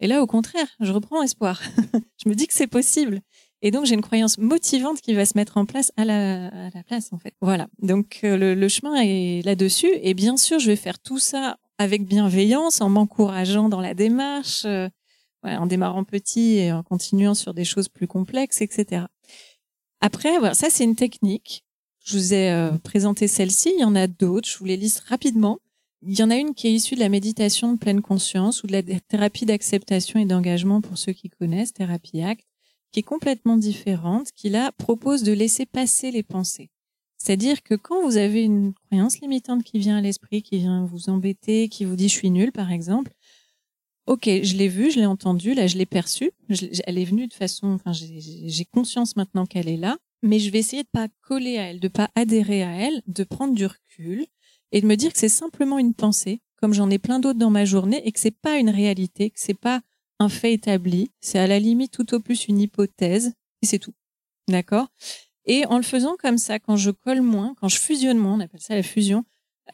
[0.00, 1.60] Et là, au contraire, je reprends espoir.
[2.22, 3.20] je me dis que c'est possible.
[3.60, 6.70] Et donc, j'ai une croyance motivante qui va se mettre en place à la, à
[6.72, 7.34] la place, en fait.
[7.40, 7.68] Voilà.
[7.82, 9.90] Donc, euh, le, le chemin est là-dessus.
[10.02, 14.64] Et bien sûr, je vais faire tout ça avec bienveillance, en m'encourageant dans la démarche,
[14.64, 14.88] euh,
[15.44, 19.06] ouais, en démarrant petit et en continuant sur des choses plus complexes, etc.
[20.00, 21.64] Après, voilà, ça, c'est une technique.
[22.04, 23.72] Je vous ai euh, présenté celle-ci.
[23.76, 24.48] Il y en a d'autres.
[24.48, 25.58] Je vous les liste rapidement.
[26.02, 28.68] Il y en a une qui est issue de la méditation de pleine conscience ou
[28.68, 32.46] de la thérapie d'acceptation et d'engagement pour ceux qui connaissent, thérapie ACT,
[32.92, 36.70] qui est complètement différente, qui là propose de laisser passer les pensées.
[37.16, 41.10] C'est-à-dire que quand vous avez une croyance limitante qui vient à l'esprit, qui vient vous
[41.10, 43.12] embêter, qui vous dit je suis nul par exemple,
[44.06, 47.34] ok, je l'ai vu, je l'ai entendu, là je l'ai perçue, elle est venue de
[47.34, 51.58] façon, enfin j'ai conscience maintenant qu'elle est là, mais je vais essayer de pas coller
[51.58, 54.26] à elle, de pas adhérer à elle, de prendre du recul
[54.72, 57.50] et de me dire que c'est simplement une pensée, comme j'en ai plein d'autres dans
[57.50, 59.80] ma journée, et que c'est pas une réalité, que c'est pas
[60.18, 63.94] un fait établi, c'est à la limite tout au plus une hypothèse, et c'est tout.
[64.48, 64.88] D'accord?
[65.46, 68.40] Et en le faisant comme ça, quand je colle moins, quand je fusionne moins, on
[68.40, 69.24] appelle ça la fusion,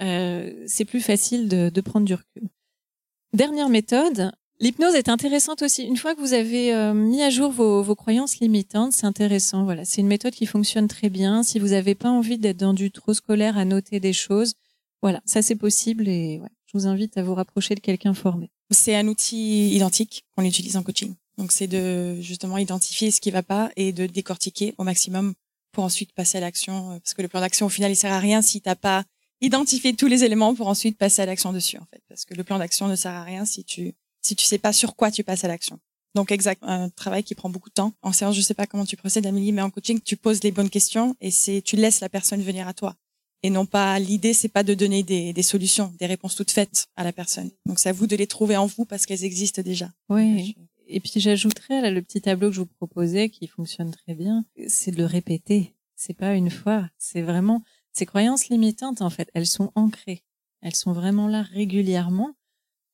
[0.00, 2.48] euh, c'est plus facile de, prendre du recul.
[3.32, 5.82] Dernière méthode, l'hypnose est intéressante aussi.
[5.82, 9.64] Une fois que vous avez euh, mis à jour vos, croyances limitantes, c'est intéressant.
[9.64, 11.42] Voilà, c'est une méthode qui fonctionne très bien.
[11.42, 14.54] Si vous n'avez pas envie d'être dans du trop scolaire à noter des choses,
[15.02, 18.50] voilà, ça c'est possible et je vous invite à vous rapprocher de quelqu'un formé.
[18.70, 21.14] C'est un outil identique qu'on utilise en coaching.
[21.38, 25.34] Donc c'est de justement identifier ce qui va pas et de décortiquer au maximum
[25.72, 26.92] pour ensuite passer à l'action.
[26.92, 29.04] euh, Parce que le plan d'action au final il sert à rien si t'as pas
[29.40, 32.02] identifié tous les éléments pour ensuite passer à l'action dessus en fait.
[32.08, 34.72] Parce que le plan d'action ne sert à rien si tu si tu sais pas
[34.72, 35.78] sur quoi tu passes à l'action.
[36.14, 37.92] Donc exact, un travail qui prend beaucoup de temps.
[38.00, 40.52] En séance, je sais pas comment tu procèdes, Amélie, mais en coaching, tu poses les
[40.52, 42.94] bonnes questions et c'est tu laisses la personne venir à toi.
[43.44, 46.86] Et non pas l'idée, c'est pas de donner des, des solutions, des réponses toutes faites
[46.96, 47.50] à la personne.
[47.66, 49.92] Donc c'est à vous de les trouver en vous parce qu'elles existent déjà.
[50.08, 50.56] Oui.
[50.86, 54.46] Et puis j'ajouterais là le petit tableau que je vous proposais qui fonctionne très bien,
[54.66, 55.74] c'est de le répéter.
[55.94, 60.24] C'est pas une fois, c'est vraiment ces croyances limitantes en fait, elles sont ancrées.
[60.62, 62.30] Elles sont vraiment là régulièrement.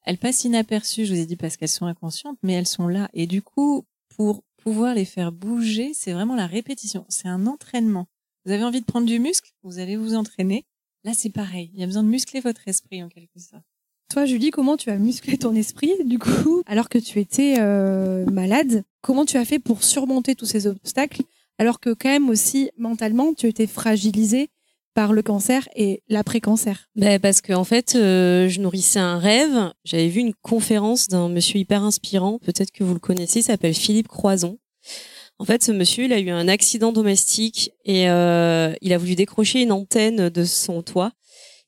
[0.02, 3.08] Elles passent inaperçues, je vous ai dit parce qu'elles sont inconscientes, mais elles sont là
[3.14, 3.86] et du coup
[4.16, 8.08] pour pouvoir les faire bouger, c'est vraiment la répétition, c'est un entraînement.
[8.44, 10.64] Vous avez envie de prendre du muscle, vous allez vous entraîner.
[11.04, 13.64] Là, c'est pareil, il y a besoin de muscler votre esprit en quelque sorte.
[14.12, 18.24] Toi, Julie, comment tu as musclé ton esprit, du coup, alors que tu étais euh,
[18.26, 18.82] malade?
[19.02, 21.22] Comment tu as fait pour surmonter tous ces obstacles,
[21.58, 24.50] alors que quand même aussi, mentalement, tu étais fragilisée
[24.94, 26.88] par le cancer et l'après-cancer?
[26.96, 29.72] Ben parce que en fait, euh, je nourrissais un rêve.
[29.84, 32.38] J'avais vu une conférence d'un monsieur hyper inspirant.
[32.38, 33.40] Peut-être que vous le connaissez.
[33.40, 34.58] Il s'appelle Philippe Croison.
[35.40, 39.14] En fait, ce monsieur, il a eu un accident domestique et euh, il a voulu
[39.14, 41.12] décrocher une antenne de son toit.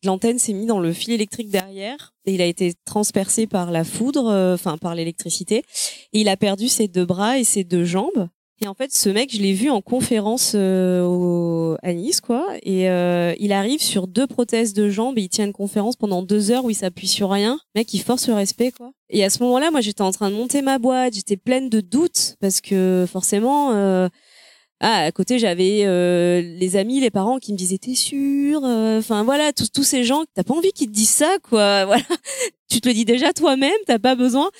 [0.05, 3.83] L'antenne s'est mise dans le fil électrique derrière et il a été transpercé par la
[3.85, 5.65] foudre, euh, enfin par l'électricité.
[6.13, 8.29] Et il a perdu ses deux bras et ses deux jambes.
[8.63, 12.47] Et en fait, ce mec, je l'ai vu en conférence euh, au, à Nice, quoi.
[12.63, 16.23] Et euh, il arrive sur deux prothèses de jambes et il tient une conférence pendant
[16.23, 17.59] deux heures où il s'appuie sur rien.
[17.75, 18.93] Mec, il force le respect, quoi.
[19.11, 21.15] Et à ce moment-là, moi, j'étais en train de monter ma boîte.
[21.15, 24.09] J'étais pleine de doutes parce que forcément, euh,
[24.85, 28.65] ah, à côté, j'avais euh, les amis, les parents qui me disaient t'es sûr.
[28.65, 31.85] Enfin voilà, tous ces gens, t'as pas envie qu'ils te disent ça, quoi.
[31.87, 32.03] Voilà,
[32.69, 34.51] tu te le dis déjà toi-même, t'as pas besoin.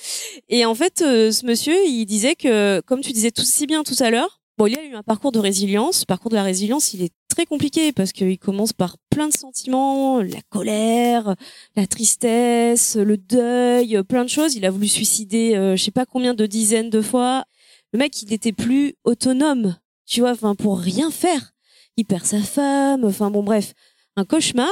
[0.47, 3.83] Et en fait, euh, ce monsieur, il disait que, comme tu disais tout si bien
[3.83, 6.01] tout à l'heure, bon, il a eu un parcours de résilience.
[6.01, 9.33] Le parcours de la résilience, il est très compliqué parce qu'il commence par plein de
[9.33, 11.35] sentiments, la colère,
[11.75, 14.55] la tristesse, le deuil, plein de choses.
[14.55, 17.43] Il a voulu suicider, euh, je sais pas combien de dizaines de fois.
[17.91, 19.75] Le mec, il était plus autonome,
[20.13, 21.53] tu vois, enfin pour rien faire.
[21.97, 23.73] Il perd sa femme, enfin bon bref,
[24.15, 24.71] un cauchemar.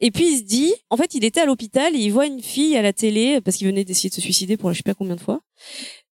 [0.00, 2.40] Et puis il se dit, en fait, il était à l'hôpital et il voit une
[2.40, 4.94] fille à la télé parce qu'il venait d'essayer de se suicider pour je sais pas
[4.94, 5.40] combien de fois.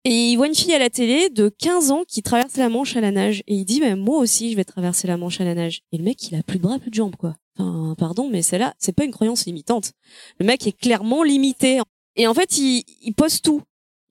[0.03, 2.95] Et il voit une fille à la télé de 15 ans qui traverse la Manche
[2.95, 5.43] à la nage et il dit, mais moi aussi, je vais traverser la Manche à
[5.43, 5.82] la nage.
[5.91, 7.36] Et le mec, il a plus de bras, plus de jambes, quoi.
[7.57, 9.93] Enfin, pardon, mais celle-là, c'est pas une croyance limitante.
[10.39, 11.82] Le mec est clairement limité.
[12.16, 13.62] Et en fait, il, il pose tout.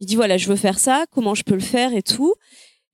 [0.01, 2.35] Il dit, voilà, je veux faire ça, comment je peux le faire et tout.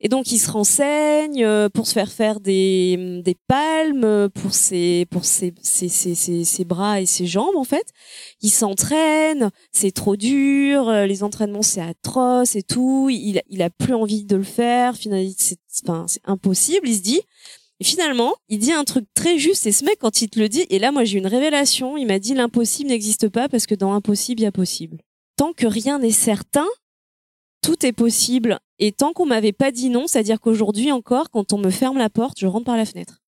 [0.00, 5.06] Et donc il se renseigne euh, pour se faire faire des, des palmes pour ses
[5.10, 7.92] pour ses, ses, ses, ses, bras et ses jambes en fait.
[8.42, 13.08] Il s'entraîne, c'est trop dur, euh, les entraînements c'est atroce et tout.
[13.10, 14.96] Il il a plus envie de le faire.
[14.96, 16.88] Finalement c'est enfin impossible.
[16.88, 17.22] Il se dit.
[17.78, 20.48] Et finalement, il dit un truc très juste et ce mec quand il te le
[20.48, 21.96] dit et là moi j'ai eu une révélation.
[21.96, 24.98] Il m'a dit l'impossible n'existe pas parce que dans l'impossible il y a possible.
[25.36, 26.66] Tant que rien n'est certain,
[27.62, 28.58] tout est possible.
[28.78, 32.10] Et tant qu'on m'avait pas dit non, c'est-à-dire qu'aujourd'hui encore, quand on me ferme la
[32.10, 33.22] porte, je rentre par la fenêtre.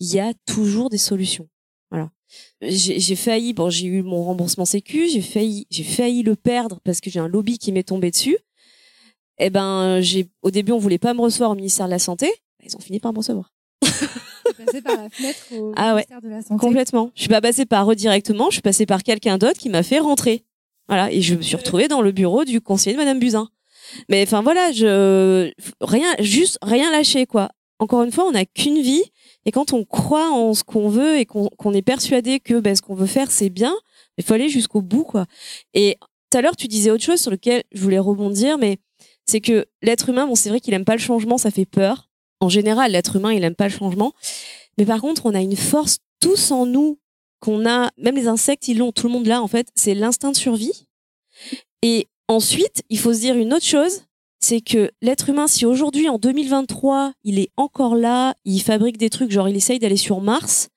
[0.00, 1.48] Il y a toujours des solutions.
[1.90, 2.10] Voilà.
[2.60, 7.00] J'ai failli, bon, j'ai eu mon remboursement sécu, j'ai failli, j'ai failli le perdre parce
[7.00, 8.36] que j'ai un lobby qui m'est tombé dessus.
[9.38, 12.30] Eh ben, j'ai, au début, on voulait pas me recevoir au ministère de la Santé.
[12.64, 13.52] Ils ont fini par me recevoir.
[13.80, 16.00] Passée par la fenêtre au Ah ouais.
[16.00, 16.60] ministère de la Santé.
[16.60, 17.12] Complètement.
[17.14, 19.82] Je suis pas passée par eux directement, je suis passée par quelqu'un d'autre qui m'a
[19.82, 20.44] fait rentrer.
[20.88, 21.12] Voilà.
[21.12, 23.48] Et je me suis retrouvée dans le bureau du conseiller de Madame Buzyn.
[24.08, 27.50] Mais enfin voilà, je rien, juste rien lâcher quoi.
[27.80, 29.04] Encore une fois, on n'a qu'une vie
[29.44, 32.82] et quand on croit en ce qu'on veut et qu'on est persuadé que ben, ce
[32.82, 33.74] qu'on veut faire c'est bien,
[34.16, 35.26] il faut aller jusqu'au bout quoi.
[35.74, 35.96] Et
[36.30, 38.78] tout à l'heure tu disais autre chose sur lequel je voulais rebondir, mais
[39.26, 42.08] c'est que l'être humain, bon c'est vrai qu'il aime pas le changement, ça fait peur.
[42.40, 44.12] En général, l'être humain il aime pas le changement,
[44.76, 46.98] mais par contre on a une force tous en nous
[47.40, 50.32] qu'on a, même les insectes ils l'ont, tout le monde l'a en fait, c'est l'instinct
[50.32, 50.86] de survie.
[51.82, 54.02] Et Ensuite, il faut se dire une autre chose,
[54.40, 59.10] c'est que l'être humain, si aujourd'hui, en 2023, il est encore là, il fabrique des
[59.10, 60.68] trucs, genre il essaye d'aller sur Mars,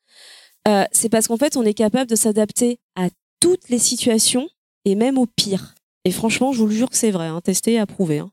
[0.68, 4.48] euh, c'est parce qu'en fait, on est capable de s'adapter à toutes les situations
[4.86, 5.76] et même au pire.
[6.06, 8.20] Et franchement, je vous le jure que c'est vrai, hein, testé et approuvé.
[8.20, 8.32] Hein.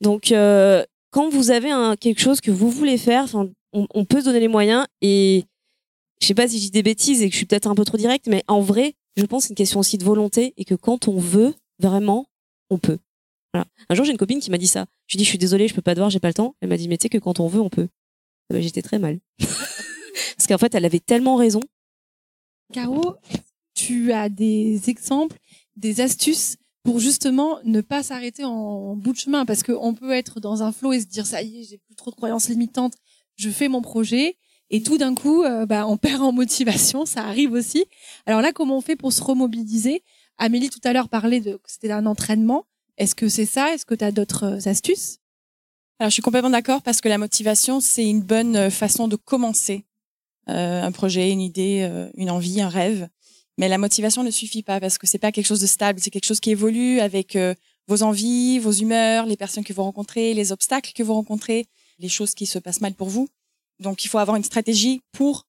[0.00, 4.20] Donc, euh, quand vous avez un, quelque chose que vous voulez faire, on, on peut
[4.20, 5.44] se donner les moyens et
[6.20, 7.84] je sais pas si je dis des bêtises et que je suis peut-être un peu
[7.84, 10.64] trop direct, mais en vrai, je pense que c'est une question aussi de volonté et
[10.64, 12.26] que quand on veut, vraiment,
[12.70, 12.98] on peut.
[13.52, 13.66] Voilà.
[13.88, 14.86] Un jour, j'ai une copine qui m'a dit ça.
[15.06, 16.54] Je lui dit, je suis désolée, je peux pas te voir, j'ai pas le temps.
[16.60, 17.88] Elle m'a dit, mais tu sais que quand on veut, on peut.
[18.50, 19.18] Ah bah, J'étais très mal.
[19.38, 21.60] Parce qu'en fait, elle avait tellement raison.
[22.72, 23.16] Caro,
[23.74, 25.36] tu as des exemples,
[25.76, 29.44] des astuces pour justement ne pas s'arrêter en bout de chemin?
[29.44, 31.96] Parce qu'on peut être dans un flot et se dire ça y est, j'ai plus
[31.96, 32.94] trop de croyances limitantes,
[33.36, 34.36] je fais mon projet
[34.70, 37.84] et tout d'un coup, euh, bah, on perd en motivation, ça arrive aussi.
[38.26, 40.02] Alors là, comment on fait pour se remobiliser?
[40.42, 42.64] Amélie tout à l'heure parlait de c'était un entraînement.
[42.96, 43.74] Est-ce que c'est ça?
[43.74, 45.18] Est-ce que tu as d'autres euh, astuces?
[45.98, 49.16] Alors, je suis complètement d'accord parce que la motivation, c'est une bonne euh, façon de
[49.16, 49.84] commencer
[50.48, 53.06] euh, un projet, une idée, euh, une envie, un rêve.
[53.58, 56.08] Mais la motivation ne suffit pas parce que c'est pas quelque chose de stable, c'est
[56.08, 57.36] quelque chose qui évolue avec
[57.86, 61.66] vos envies, vos humeurs, les personnes que vous rencontrez, les obstacles que vous rencontrez,
[61.98, 63.28] les choses qui se passent mal pour vous.
[63.78, 65.44] Donc, il faut avoir une stratégie pour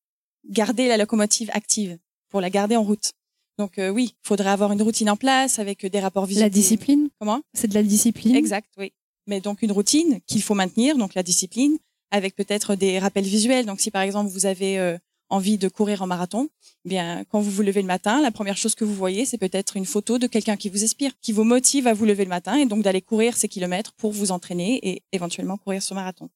[0.50, 3.14] garder la locomotive active, pour la garder en route.
[3.58, 6.46] Donc euh, oui, il faudrait avoir une routine en place avec euh, des rapports visuels.
[6.46, 7.42] La discipline Comment?
[7.54, 8.92] C'est de la discipline Exact, oui.
[9.28, 11.78] Mais donc une routine qu'il faut maintenir, donc la discipline,
[12.12, 13.66] avec peut-être des rappels visuels.
[13.66, 14.98] Donc si par exemple vous avez euh,
[15.30, 16.50] envie de courir en marathon,
[16.86, 19.38] eh bien quand vous vous levez le matin, la première chose que vous voyez, c'est
[19.38, 22.30] peut-être une photo de quelqu'un qui vous inspire, qui vous motive à vous lever le
[22.30, 26.30] matin et donc d'aller courir ces kilomètres pour vous entraîner et éventuellement courir ce marathon.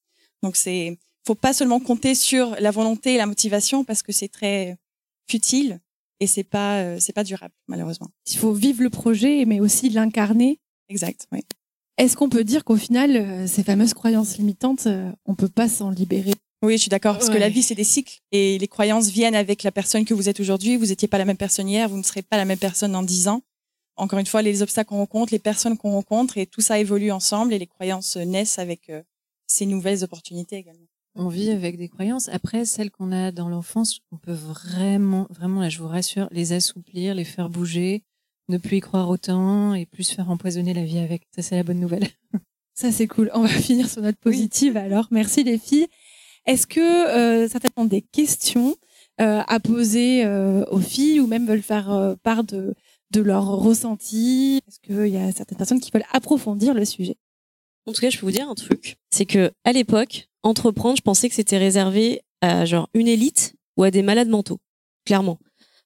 [0.44, 4.28] Donc c'est faut pas seulement compter sur la volonté et la motivation parce que c'est
[4.28, 4.78] très
[5.28, 5.80] futile
[6.20, 8.10] et c'est pas euh, c'est pas durable malheureusement.
[8.32, 10.60] Il faut vivre le projet, mais aussi l'incarner.
[10.90, 11.42] Exact, oui.
[11.98, 15.70] Est-ce qu'on peut dire qu'au final, euh, ces fameuses croyances limitantes, euh, on peut pas
[15.70, 16.34] s'en libérer?
[16.62, 19.36] Oui, je suis d'accord parce que la vie c'est des cycles et les croyances viennent
[19.36, 20.78] avec la personne que vous êtes aujourd'hui.
[20.78, 23.04] Vous n'étiez pas la même personne hier, vous ne serez pas la même personne dans
[23.04, 23.42] dix ans.
[23.98, 27.12] Encore une fois, les obstacles qu'on rencontre, les personnes qu'on rencontre et tout ça évolue
[27.12, 29.04] ensemble et les croyances naissent avec euh,
[29.48, 30.88] ces nouvelles opportunités également.
[31.16, 32.28] On vit avec des croyances.
[32.30, 36.52] Après, celles qu'on a dans l'enfance, on peut vraiment, vraiment, là, je vous rassure, les
[36.52, 38.04] assouplir, les faire bouger,
[38.50, 41.24] ne plus y croire autant et plus faire empoisonner la vie avec.
[41.34, 42.08] Ça, c'est la bonne nouvelle.
[42.74, 43.32] Ça, c'est cool.
[43.34, 45.08] On va finir sur notre positive alors.
[45.10, 45.88] Merci les filles.
[46.46, 48.76] Est-ce que euh, certaines ont des questions
[49.22, 52.76] euh, à poser euh, aux filles ou même veulent faire euh, part de,
[53.12, 57.16] de leur ressenti Est-ce qu'il y a certaines personnes qui veulent approfondir le sujet?
[57.88, 61.02] En tout cas, je peux vous dire un truc, c'est que à l'époque, entreprendre, je
[61.02, 64.60] pensais que c'était réservé à genre une élite ou à des malades mentaux,
[65.06, 65.38] clairement.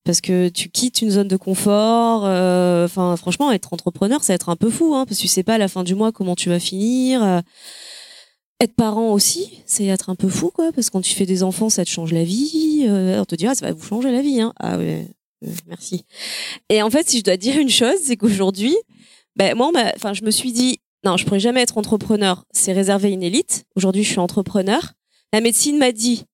[0.06, 2.24] Parce que tu quittes une zone de confort.
[2.26, 5.44] euh, Enfin, franchement, être entrepreneur, c'est être un peu fou, hein, parce que tu sais
[5.44, 7.22] pas à la fin du mois comment tu vas finir.
[7.24, 7.42] euh.
[8.62, 11.44] être parent aussi, c'est être un peu fou, quoi, parce que quand tu fais des
[11.44, 12.86] enfants, ça te change la vie.
[12.88, 14.54] euh, on te dit, ah, ça va vous changer la vie, hein.
[14.60, 15.08] Ah ouais,
[15.68, 16.04] merci.
[16.70, 18.76] Et en fait, si je dois dire une chose, c'est qu'aujourd'hui,
[19.36, 22.46] ben moi, enfin, je me suis dit, non, je pourrais jamais être entrepreneur.
[22.52, 23.66] C'est réservé à une élite.
[23.76, 24.94] Aujourd'hui, je suis entrepreneur.
[25.32, 26.26] La médecine m'a dit,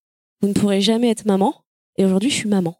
[0.41, 1.53] vous ne pourrez jamais être maman.
[1.97, 2.79] Et aujourd'hui, je suis maman.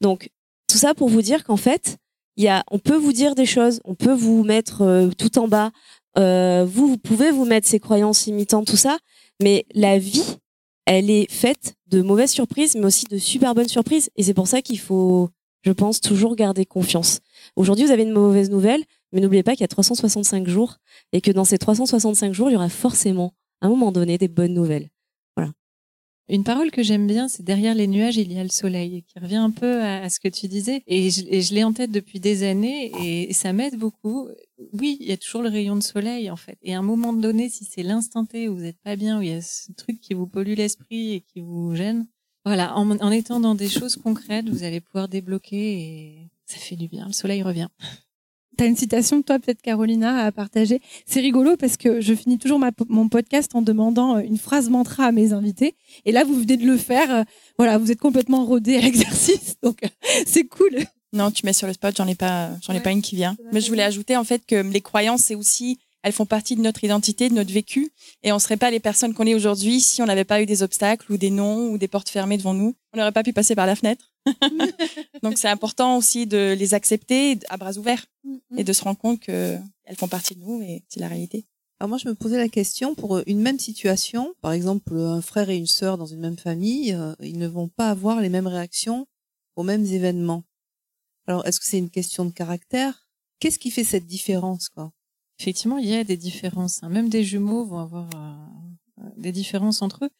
[0.00, 0.30] Donc,
[0.66, 1.98] tout ça pour vous dire qu'en fait,
[2.36, 5.38] il y a, on peut vous dire des choses, on peut vous mettre euh, tout
[5.38, 5.70] en bas.
[6.18, 8.98] Euh, vous, vous pouvez vous mettre ces croyances limitantes, tout ça.
[9.40, 10.38] Mais la vie,
[10.86, 14.10] elle est faite de mauvaises surprises, mais aussi de super bonnes surprises.
[14.16, 15.30] Et c'est pour ça qu'il faut,
[15.62, 17.20] je pense, toujours garder confiance.
[17.56, 18.84] Aujourd'hui, vous avez une mauvaise nouvelle,
[19.14, 20.78] mais n'oubliez pas qu'il y a 365 jours
[21.12, 24.28] et que dans ces 365 jours, il y aura forcément, à un moment donné, des
[24.28, 24.90] bonnes nouvelles.
[26.28, 29.18] Une parole que j'aime bien, c'est derrière les nuages, il y a le soleil, qui
[29.18, 30.82] revient un peu à, ce que tu disais.
[30.86, 34.28] Et je, et je l'ai en tête depuis des années et, ça m'aide beaucoup.
[34.72, 36.56] Oui, il y a toujours le rayon de soleil, en fait.
[36.62, 39.22] Et à un moment donné, si c'est l'instant T où vous n'êtes pas bien, où
[39.22, 42.06] il y a ce truc qui vous pollue l'esprit et qui vous gêne,
[42.46, 46.76] voilà, en, en étant dans des choses concrètes, vous allez pouvoir débloquer et ça fait
[46.76, 47.06] du bien.
[47.06, 47.68] Le soleil revient.
[48.56, 50.80] T'as une citation, toi, peut-être, Carolina, à partager.
[51.06, 54.68] C'est rigolo parce que je finis toujours ma, mon podcast en demandant euh, une phrase
[54.70, 55.74] mantra à mes invités.
[56.04, 57.10] Et là, vous venez de le faire.
[57.10, 57.22] Euh,
[57.58, 59.56] Voilà, vous êtes complètement rodé à l'exercice.
[59.62, 59.88] Donc, euh,
[60.26, 60.84] c'est cool.
[61.12, 62.82] Non, tu mets sur le spot, j'en ai pas, j'en ai Ouais.
[62.82, 63.36] pas une qui vient.
[63.52, 66.60] Mais je voulais ajouter en fait que les croyances, c'est aussi, elles font partie de
[66.60, 67.90] notre identité, de notre vécu,
[68.22, 70.62] et on serait pas les personnes qu'on est aujourd'hui si on n'avait pas eu des
[70.62, 72.76] obstacles ou des noms ou des portes fermées devant nous.
[72.92, 74.12] On n'aurait pas pu passer par la fenêtre.
[75.22, 78.04] Donc c'est important aussi de les accepter à bras ouverts
[78.56, 81.46] et de se rendre compte que elles font partie de nous et c'est la réalité.
[81.80, 85.48] Alors moi, je me posais la question pour une même situation, par exemple un frère
[85.48, 88.46] et une sœur dans une même famille, euh, ils ne vont pas avoir les mêmes
[88.46, 89.06] réactions
[89.56, 90.44] aux mêmes événements.
[91.26, 93.08] Alors, est-ce que c'est une question de caractère?
[93.40, 94.92] Qu'est-ce qui fait cette différence, quoi?
[95.38, 96.82] Effectivement, il y a des différences.
[96.82, 96.88] hein.
[96.88, 100.10] Même des jumeaux vont avoir euh, des différences entre eux.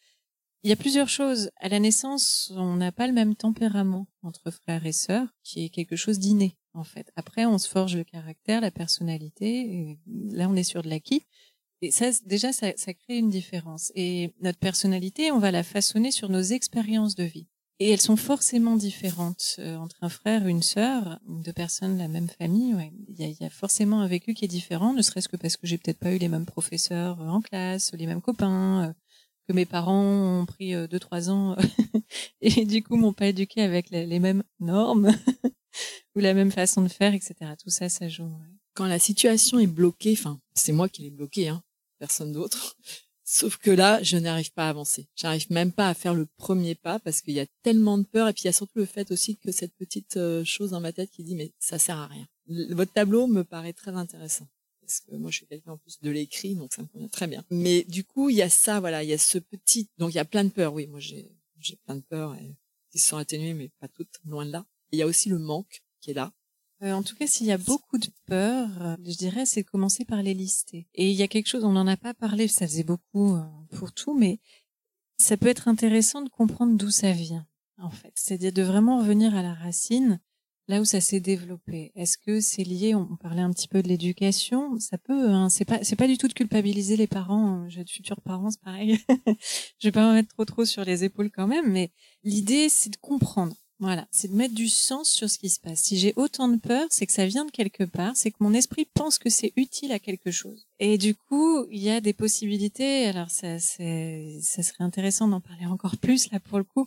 [0.62, 1.50] Il y a plusieurs choses.
[1.60, 5.68] À la naissance, on n'a pas le même tempérament entre frères et sœurs, qui est
[5.68, 7.12] quelque chose d'inné, en fait.
[7.16, 9.98] Après, on se forge le caractère, la personnalité.
[10.06, 11.22] là, on est sur de l'acquis.
[11.82, 13.92] Et ça, déjà, ça crée une différence.
[13.94, 17.46] Et notre personnalité, on va la façonner sur nos expériences de vie.
[17.84, 22.08] Et elles sont forcément différentes euh, entre un frère, une sœur, deux personnes de la
[22.08, 22.72] même famille.
[22.72, 22.90] Ouais.
[23.08, 25.36] Il, y a, il y a forcément un vécu qui est différent, ne serait-ce que
[25.36, 28.92] parce que j'ai peut-être pas eu les mêmes professeurs en classe, les mêmes copains, euh,
[29.46, 31.58] que mes parents ont pris euh, deux trois ans
[32.40, 35.12] et du coup m'ont pas éduqué avec les mêmes normes
[36.16, 37.34] ou la même façon de faire, etc.
[37.62, 38.24] Tout ça, ça joue.
[38.24, 38.48] Ouais.
[38.72, 41.62] Quand la situation est bloquée, enfin, c'est moi qui l'ai bloquée, hein,
[41.98, 42.78] personne d'autre.
[43.36, 45.08] Sauf que là, je n'arrive pas à avancer.
[45.16, 48.28] J'arrive même pas à faire le premier pas parce qu'il y a tellement de peur
[48.28, 50.78] et puis il y a surtout le fait aussi que cette petite euh, chose dans
[50.78, 52.28] ma tête qui dit mais ça sert à rien.
[52.46, 54.46] Votre tableau me paraît très intéressant
[54.80, 57.26] parce que moi je suis quelqu'un en plus de l'écrit donc ça me convient très
[57.26, 57.44] bien.
[57.50, 60.16] Mais du coup il y a ça voilà il y a ce petit donc il
[60.16, 61.28] y a plein de peurs oui moi j'ai
[61.58, 62.36] j'ai plein de peurs
[62.92, 64.64] qui se sont atténuées mais pas toutes loin de là.
[64.92, 66.32] Il y a aussi le manque qui est là.
[66.82, 69.68] Euh, en tout cas, s'il y a beaucoup de peur, euh, je dirais, c'est de
[69.68, 70.88] commencer par les lister.
[70.94, 73.42] Et il y a quelque chose, on n'en a pas parlé, ça faisait beaucoup euh,
[73.76, 74.40] pour tout, mais
[75.16, 77.46] ça peut être intéressant de comprendre d'où ça vient,
[77.78, 78.12] en fait.
[78.16, 80.20] C'est-à-dire de vraiment revenir à la racine,
[80.66, 81.92] là où ça s'est développé.
[81.94, 85.64] Est-ce que c'est lié, on parlait un petit peu de l'éducation, ça peut, hein, c'est
[85.64, 88.98] pas, c'est pas du tout de culpabiliser les parents, j'ai de futurs parents, c'est pareil.
[89.78, 92.90] je vais pas me mettre trop trop sur les épaules quand même, mais l'idée, c'est
[92.90, 93.56] de comprendre.
[93.84, 95.82] Voilà, c'est de mettre du sens sur ce qui se passe.
[95.82, 98.54] Si j'ai autant de peur, c'est que ça vient de quelque part, c'est que mon
[98.54, 100.66] esprit pense que c'est utile à quelque chose.
[100.78, 103.04] Et du coup, il y a des possibilités.
[103.04, 106.86] Alors, ça, ça serait intéressant d'en parler encore plus là pour le coup.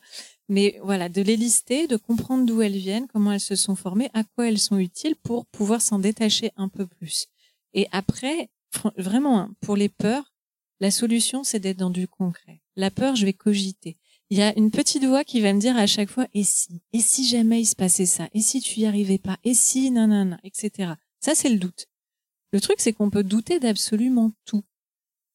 [0.50, 4.10] Mais voilà, de les lister, de comprendre d'où elles viennent, comment elles se sont formées,
[4.16, 7.28] à quoi elles sont utiles pour pouvoir s'en détacher un peu plus.
[7.76, 8.50] Et après,
[8.98, 10.34] vraiment, hein, pour les peurs,
[10.80, 12.64] la solution, c'est d'être dans du concret.
[12.76, 13.98] La peur, je vais cogiter
[14.30, 16.82] il y a une petite voix qui va me dire à chaque fois et si
[16.94, 18.28] et si jamais il se passait ça?
[18.34, 19.38] Et si tu y arrivais pas?
[19.44, 21.88] Et si nanana etc ça c'est le doute.
[22.52, 24.64] Le truc c'est qu'on peut douter d'absolument tout.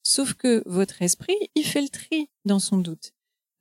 [0.03, 3.13] Sauf que votre esprit il fait le tri dans son doute.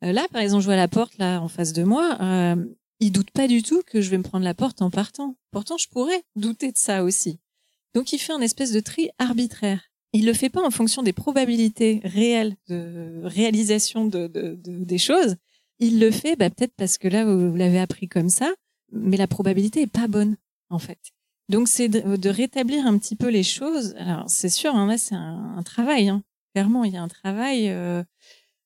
[0.04, 2.56] Euh, là par exemple je vois la porte là en face de moi euh,
[3.00, 5.38] il doute pas du tout que je vais me prendre la porte en partant.
[5.52, 7.40] Pourtant je pourrais douter de ça aussi.
[7.94, 11.14] Donc il fait un espèce de tri arbitraire il le fait pas en fonction des
[11.14, 15.36] probabilités réelles de réalisation de, de- de- des choses.
[15.80, 18.52] Il le fait bah, peut-être parce que là, vous, l'avez appris comme ça,
[18.92, 20.36] mais la probabilité est pas bonne,
[20.70, 21.00] en fait.
[21.50, 23.96] Donc, c'est de, de rétablir un petit peu les choses.
[23.98, 26.10] Alors, c'est sûr, hein, là, c'est un, un travail.
[26.10, 26.24] Hein.
[26.54, 28.04] Clairement, il y a un travail, euh,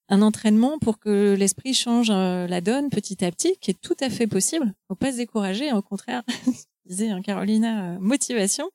[0.10, 3.96] un entraînement pour que l'esprit change euh, la donne petit à petit, qui est tout
[4.02, 4.74] à fait possible.
[4.88, 6.24] Faut pas se décourager, au contraire,
[6.86, 8.70] disait hein, Carolina, euh, motivation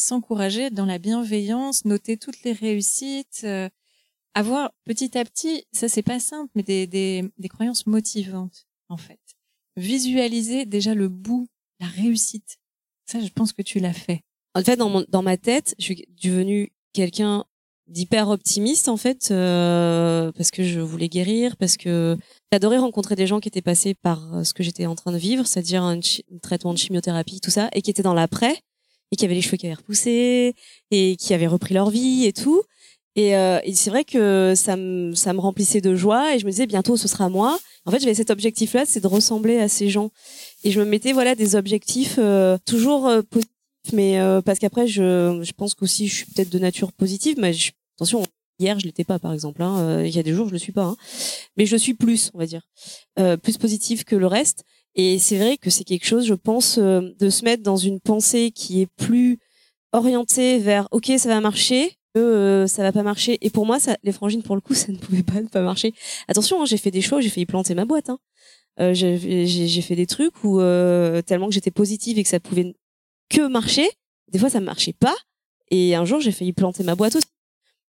[0.00, 3.68] s'encourager dans la bienveillance, noter toutes les réussites, euh,
[4.34, 8.96] avoir petit à petit, ça c'est pas simple, mais des, des, des croyances motivantes en
[8.96, 9.20] fait.
[9.76, 11.48] Visualiser déjà le bout,
[11.80, 12.58] la réussite.
[13.06, 14.22] Ça, je pense que tu l'as fait.
[14.54, 17.44] En fait, dans, mon, dans ma tête, je suis devenue quelqu'un
[17.86, 22.16] d'hyper optimiste en fait euh, parce que je voulais guérir parce que
[22.52, 25.44] j'adorais rencontrer des gens qui étaient passés par ce que j'étais en train de vivre
[25.44, 28.60] c'est-à-dire un, un traitement de chimiothérapie tout ça et qui étaient dans l'après
[29.10, 30.54] et qui avaient les cheveux qui avaient repoussé
[30.90, 32.62] et qui avaient repris leur vie et tout.
[33.16, 36.46] Et, euh, et c'est vrai que ça me ça me remplissait de joie et je
[36.46, 37.58] me disais bientôt ce sera moi.
[37.84, 40.10] En fait j'avais cet objectif là c'est de ressembler à ces gens.
[40.62, 43.50] Et je me mettais voilà des objectifs euh, toujours euh, positifs
[43.92, 47.52] mais euh, parce qu'après je je pense qu'aussi je suis peut-être de nature positive mais
[47.52, 48.22] je, attention
[48.58, 50.58] hier je l'étais pas par exemple hein, euh, il y a des jours je le
[50.58, 50.96] suis pas hein.
[51.56, 52.62] mais je suis plus on va dire
[53.18, 54.64] euh, plus positive que le reste
[54.94, 58.00] et c'est vrai que c'est quelque chose je pense euh, de se mettre dans une
[58.00, 59.38] pensée qui est plus
[59.92, 63.38] orientée vers ok ça va marcher euh, ça va pas marcher.
[63.40, 65.62] Et pour moi ça les frangines pour le coup ça ne pouvait pas ne pas
[65.62, 65.92] marcher.
[66.28, 68.18] Attention hein, j'ai fait des choix j'ai failli planter ma boîte hein.
[68.78, 72.72] Euh, j'ai fait des trucs où euh, tellement que j'étais positive et que ça pouvait
[73.28, 73.88] que marcher
[74.28, 75.14] des fois ça marchait pas.
[75.70, 77.26] Et un jour j'ai failli planter ma boîte aussi.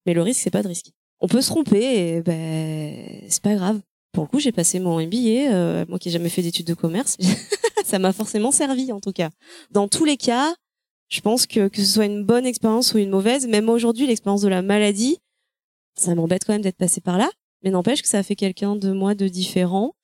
[0.06, 0.90] Mais le risque c'est pas de risque.
[1.20, 3.80] On peut se tromper et ben c'est pas grave
[4.12, 6.74] pour le coup j'ai passé mon MBA euh, moi qui ai jamais fait d'études de
[6.74, 7.16] commerce
[7.84, 9.30] ça m'a forcément servi en tout cas
[9.70, 10.54] dans tous les cas
[11.08, 14.42] je pense que que ce soit une bonne expérience ou une mauvaise même aujourd'hui l'expérience
[14.42, 15.18] de la maladie
[15.94, 17.30] ça m'embête quand même d'être passé par là
[17.62, 19.94] mais n'empêche que ça a fait quelqu'un de moi de différent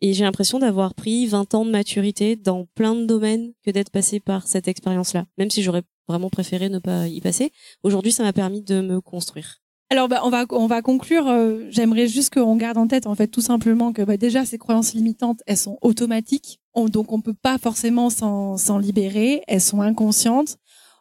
[0.00, 3.90] et j'ai l'impression d'avoir pris 20 ans de maturité dans plein de domaines que d'être
[3.90, 5.26] passé par cette expérience-là.
[5.36, 7.52] Même si j'aurais vraiment préféré ne pas y passer.
[7.82, 9.59] Aujourd'hui, ça m'a permis de me construire.
[9.92, 11.26] Alors bah, on va on va conclure.
[11.28, 14.56] euh, J'aimerais juste qu'on garde en tête en fait tout simplement que bah, déjà ces
[14.58, 19.42] croyances limitantes elles sont automatiques, On- donc on peut pas forcément s'en s'en libérer.
[19.48, 20.56] Elles sont inconscientes.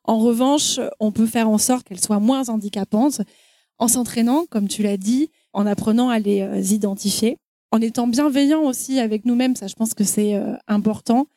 [0.06, 3.22] En revanche, on peut faire en sorte qu'elles soient moins handicapantes
[3.78, 7.38] en s'entraînant, comme tu l'as dit, en apprenant à les euh, identifier,
[7.72, 9.56] en étant bienveillant aussi avec nous-mêmes.
[9.56, 11.28] Ça, je pense que c'est euh, important.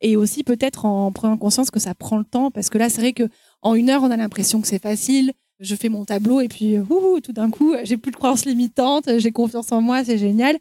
[0.00, 3.00] Et aussi peut-être en prenant conscience que ça prend le temps, parce que là, c'est
[3.00, 3.28] vrai que
[3.62, 5.32] en une heure, on a l'impression que c'est facile.
[5.60, 8.44] Je fais mon tableau et puis, euh, ouhou, tout d'un coup, j'ai plus de croyances
[8.44, 10.58] limitantes, j'ai confiance en moi, c'est génial.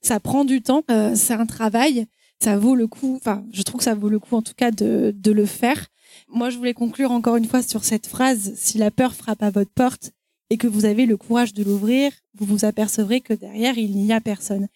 [0.00, 2.06] Ça prend du temps, euh, c'est un travail,
[2.42, 3.16] ça vaut le coup.
[3.16, 5.88] Enfin, je trouve que ça vaut le coup en tout cas de, de le faire.
[6.28, 9.50] Moi, je voulais conclure encore une fois sur cette phrase si la peur frappe à
[9.50, 10.12] votre porte
[10.50, 14.12] et que vous avez le courage de l'ouvrir, vous vous apercevrez que derrière il n'y
[14.12, 14.68] a personne.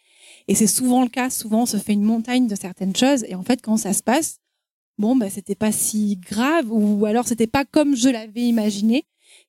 [0.48, 1.30] Et c'est souvent le cas.
[1.30, 4.02] Souvent, on se fait une montagne de certaines choses et en fait, quand ça se
[4.02, 4.38] passe,
[4.98, 9.04] bon, bah, c'était pas si grave ou alors c'était pas comme je l'avais imaginé.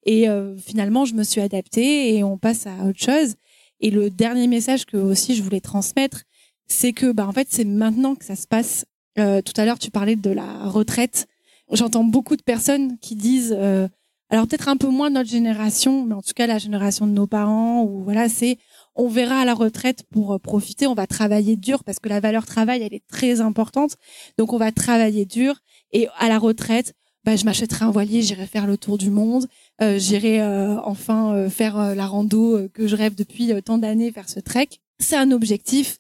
[0.06, 3.36] Et euh, finalement, je me suis adaptée et on passe à autre chose.
[3.80, 6.24] Et le dernier message que aussi je voulais transmettre,
[6.68, 8.86] c'est que bah en fait c'est maintenant que ça se passe.
[9.20, 11.28] Euh, tout à l'heure tu parlais de la retraite.
[11.72, 13.88] J'entends beaucoup de personnes qui disent, euh,
[14.30, 17.28] alors peut-être un peu moins notre génération, mais en tout cas la génération de nos
[17.28, 18.58] parents ou voilà c'est
[18.96, 22.46] on verra à la retraite pour profiter, on va travailler dur parce que la valeur
[22.46, 23.98] travail elle est très importante.
[24.38, 25.60] Donc on va travailler dur
[25.92, 26.94] et à la retraite
[27.24, 29.48] bah, je m'achèterai un voilier, j'irai faire le tour du monde, euh,
[29.82, 34.40] j'irai euh, enfin euh, faire la rando que je rêve depuis tant d'années, faire ce
[34.40, 34.70] trek.
[35.00, 35.98] C'est un objectif,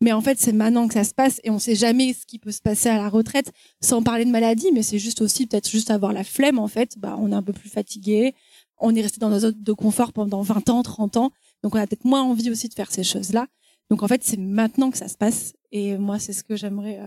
[0.00, 2.38] mais en fait c'est maintenant que ça se passe et on sait jamais ce qui
[2.38, 5.68] peut se passer à la retraite, sans parler de maladie, mais c'est juste aussi peut-être
[5.68, 6.98] juste avoir la flemme en fait.
[6.98, 8.34] Bah on est un peu plus fatigué,
[8.78, 11.78] on est resté dans nos zones de confort pendant 20 ans, 30 ans, donc on
[11.78, 13.46] a peut-être moins envie aussi de faire ces choses-là.
[13.90, 17.00] Donc en fait c'est maintenant que ça se passe et moi c'est ce que j'aimerais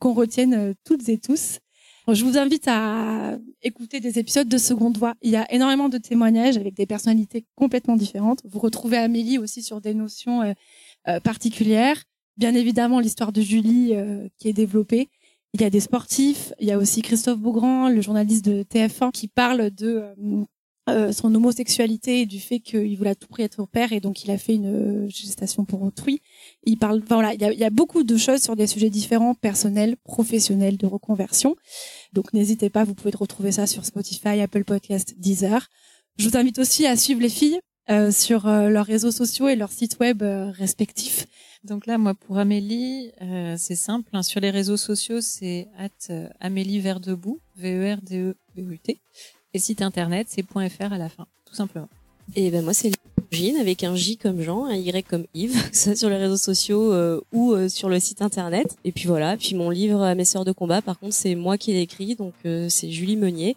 [0.00, 1.60] qu'on retienne toutes et tous.
[2.12, 5.14] Je vous invite à écouter des épisodes de Seconde Voix.
[5.22, 8.42] Il y a énormément de témoignages avec des personnalités complètement différentes.
[8.44, 10.52] Vous retrouvez Amélie aussi sur des notions euh,
[11.08, 12.04] euh, particulières.
[12.36, 15.08] Bien évidemment, l'histoire de Julie euh, qui est développée.
[15.52, 16.52] Il y a des sportifs.
[16.60, 20.04] Il y a aussi Christophe Beaugrand, le journaliste de TF1, qui parle de
[20.88, 24.30] euh, son homosexualité et du fait qu'il voulait tout prix être père et donc il
[24.30, 26.22] a fait une gestation pour autrui.
[26.62, 30.76] Il parle, voilà, il y a, beaucoup de choses sur des sujets différents, personnels, professionnels,
[30.76, 31.56] de reconversion.
[32.12, 35.66] Donc n'hésitez pas, vous pouvez retrouver ça sur Spotify, Apple Podcast, Deezer.
[36.18, 37.58] Je vous invite aussi à suivre les filles
[37.90, 41.26] euh, sur euh, leurs réseaux sociaux et leurs sites web respectifs.
[41.64, 43.10] Donc là, moi, pour Amélie,
[43.56, 44.08] c'est simple.
[44.12, 49.00] Hein, sur les réseaux sociaux, c'est at Amélie Verdebout, V-E-R-D-E-B-U-T.
[49.56, 51.88] Et site internet, c'est .fr à la fin, tout simplement.
[52.34, 52.92] Et ben moi, c'est
[53.30, 56.18] Jean avec un J comme Jean, un Y comme Yves, que ce soit sur les
[56.18, 58.76] réseaux sociaux euh, ou euh, sur le site internet.
[58.84, 59.38] Et puis voilà.
[59.38, 62.34] Puis mon livre Mes sœurs de combat, par contre, c'est moi qui l'ai écrit, donc
[62.44, 63.56] euh, c'est Julie Meunier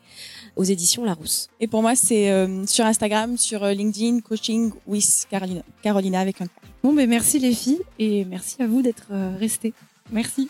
[0.56, 1.50] aux éditions Larousse.
[1.60, 2.30] Et pour moi, c'est
[2.66, 6.46] sur Instagram, sur LinkedIn, coaching with Carolina, Carolina avec un.
[6.82, 9.74] Bon, ben merci les filles et merci à vous d'être restées.
[10.14, 10.48] Merci.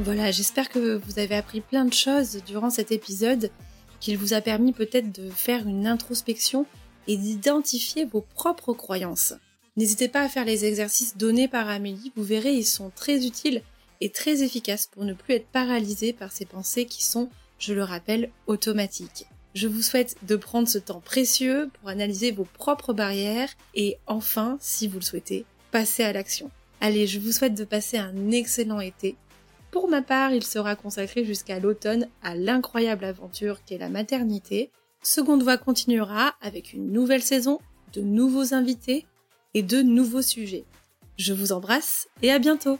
[0.00, 3.50] Voilà, j'espère que vous avez appris plein de choses durant cet épisode,
[4.00, 6.66] qu'il vous a permis peut-être de faire une introspection
[7.06, 9.34] et d'identifier vos propres croyances.
[9.76, 13.62] N'hésitez pas à faire les exercices donnés par Amélie, vous verrez, ils sont très utiles
[14.00, 17.28] et très efficaces pour ne plus être paralysé par ces pensées qui sont,
[17.60, 19.26] je le rappelle, automatiques.
[19.54, 24.58] Je vous souhaite de prendre ce temps précieux pour analyser vos propres barrières et enfin,
[24.60, 26.50] si vous le souhaitez, passer à l'action.
[26.80, 29.14] Allez, je vous souhaite de passer un excellent été
[29.74, 34.70] pour ma part, il sera consacré jusqu'à l'automne à l'incroyable aventure qu'est la maternité.
[35.02, 37.58] Seconde Voix continuera avec une nouvelle saison,
[37.92, 39.04] de nouveaux invités
[39.52, 40.64] et de nouveaux sujets.
[41.18, 42.78] Je vous embrasse et à bientôt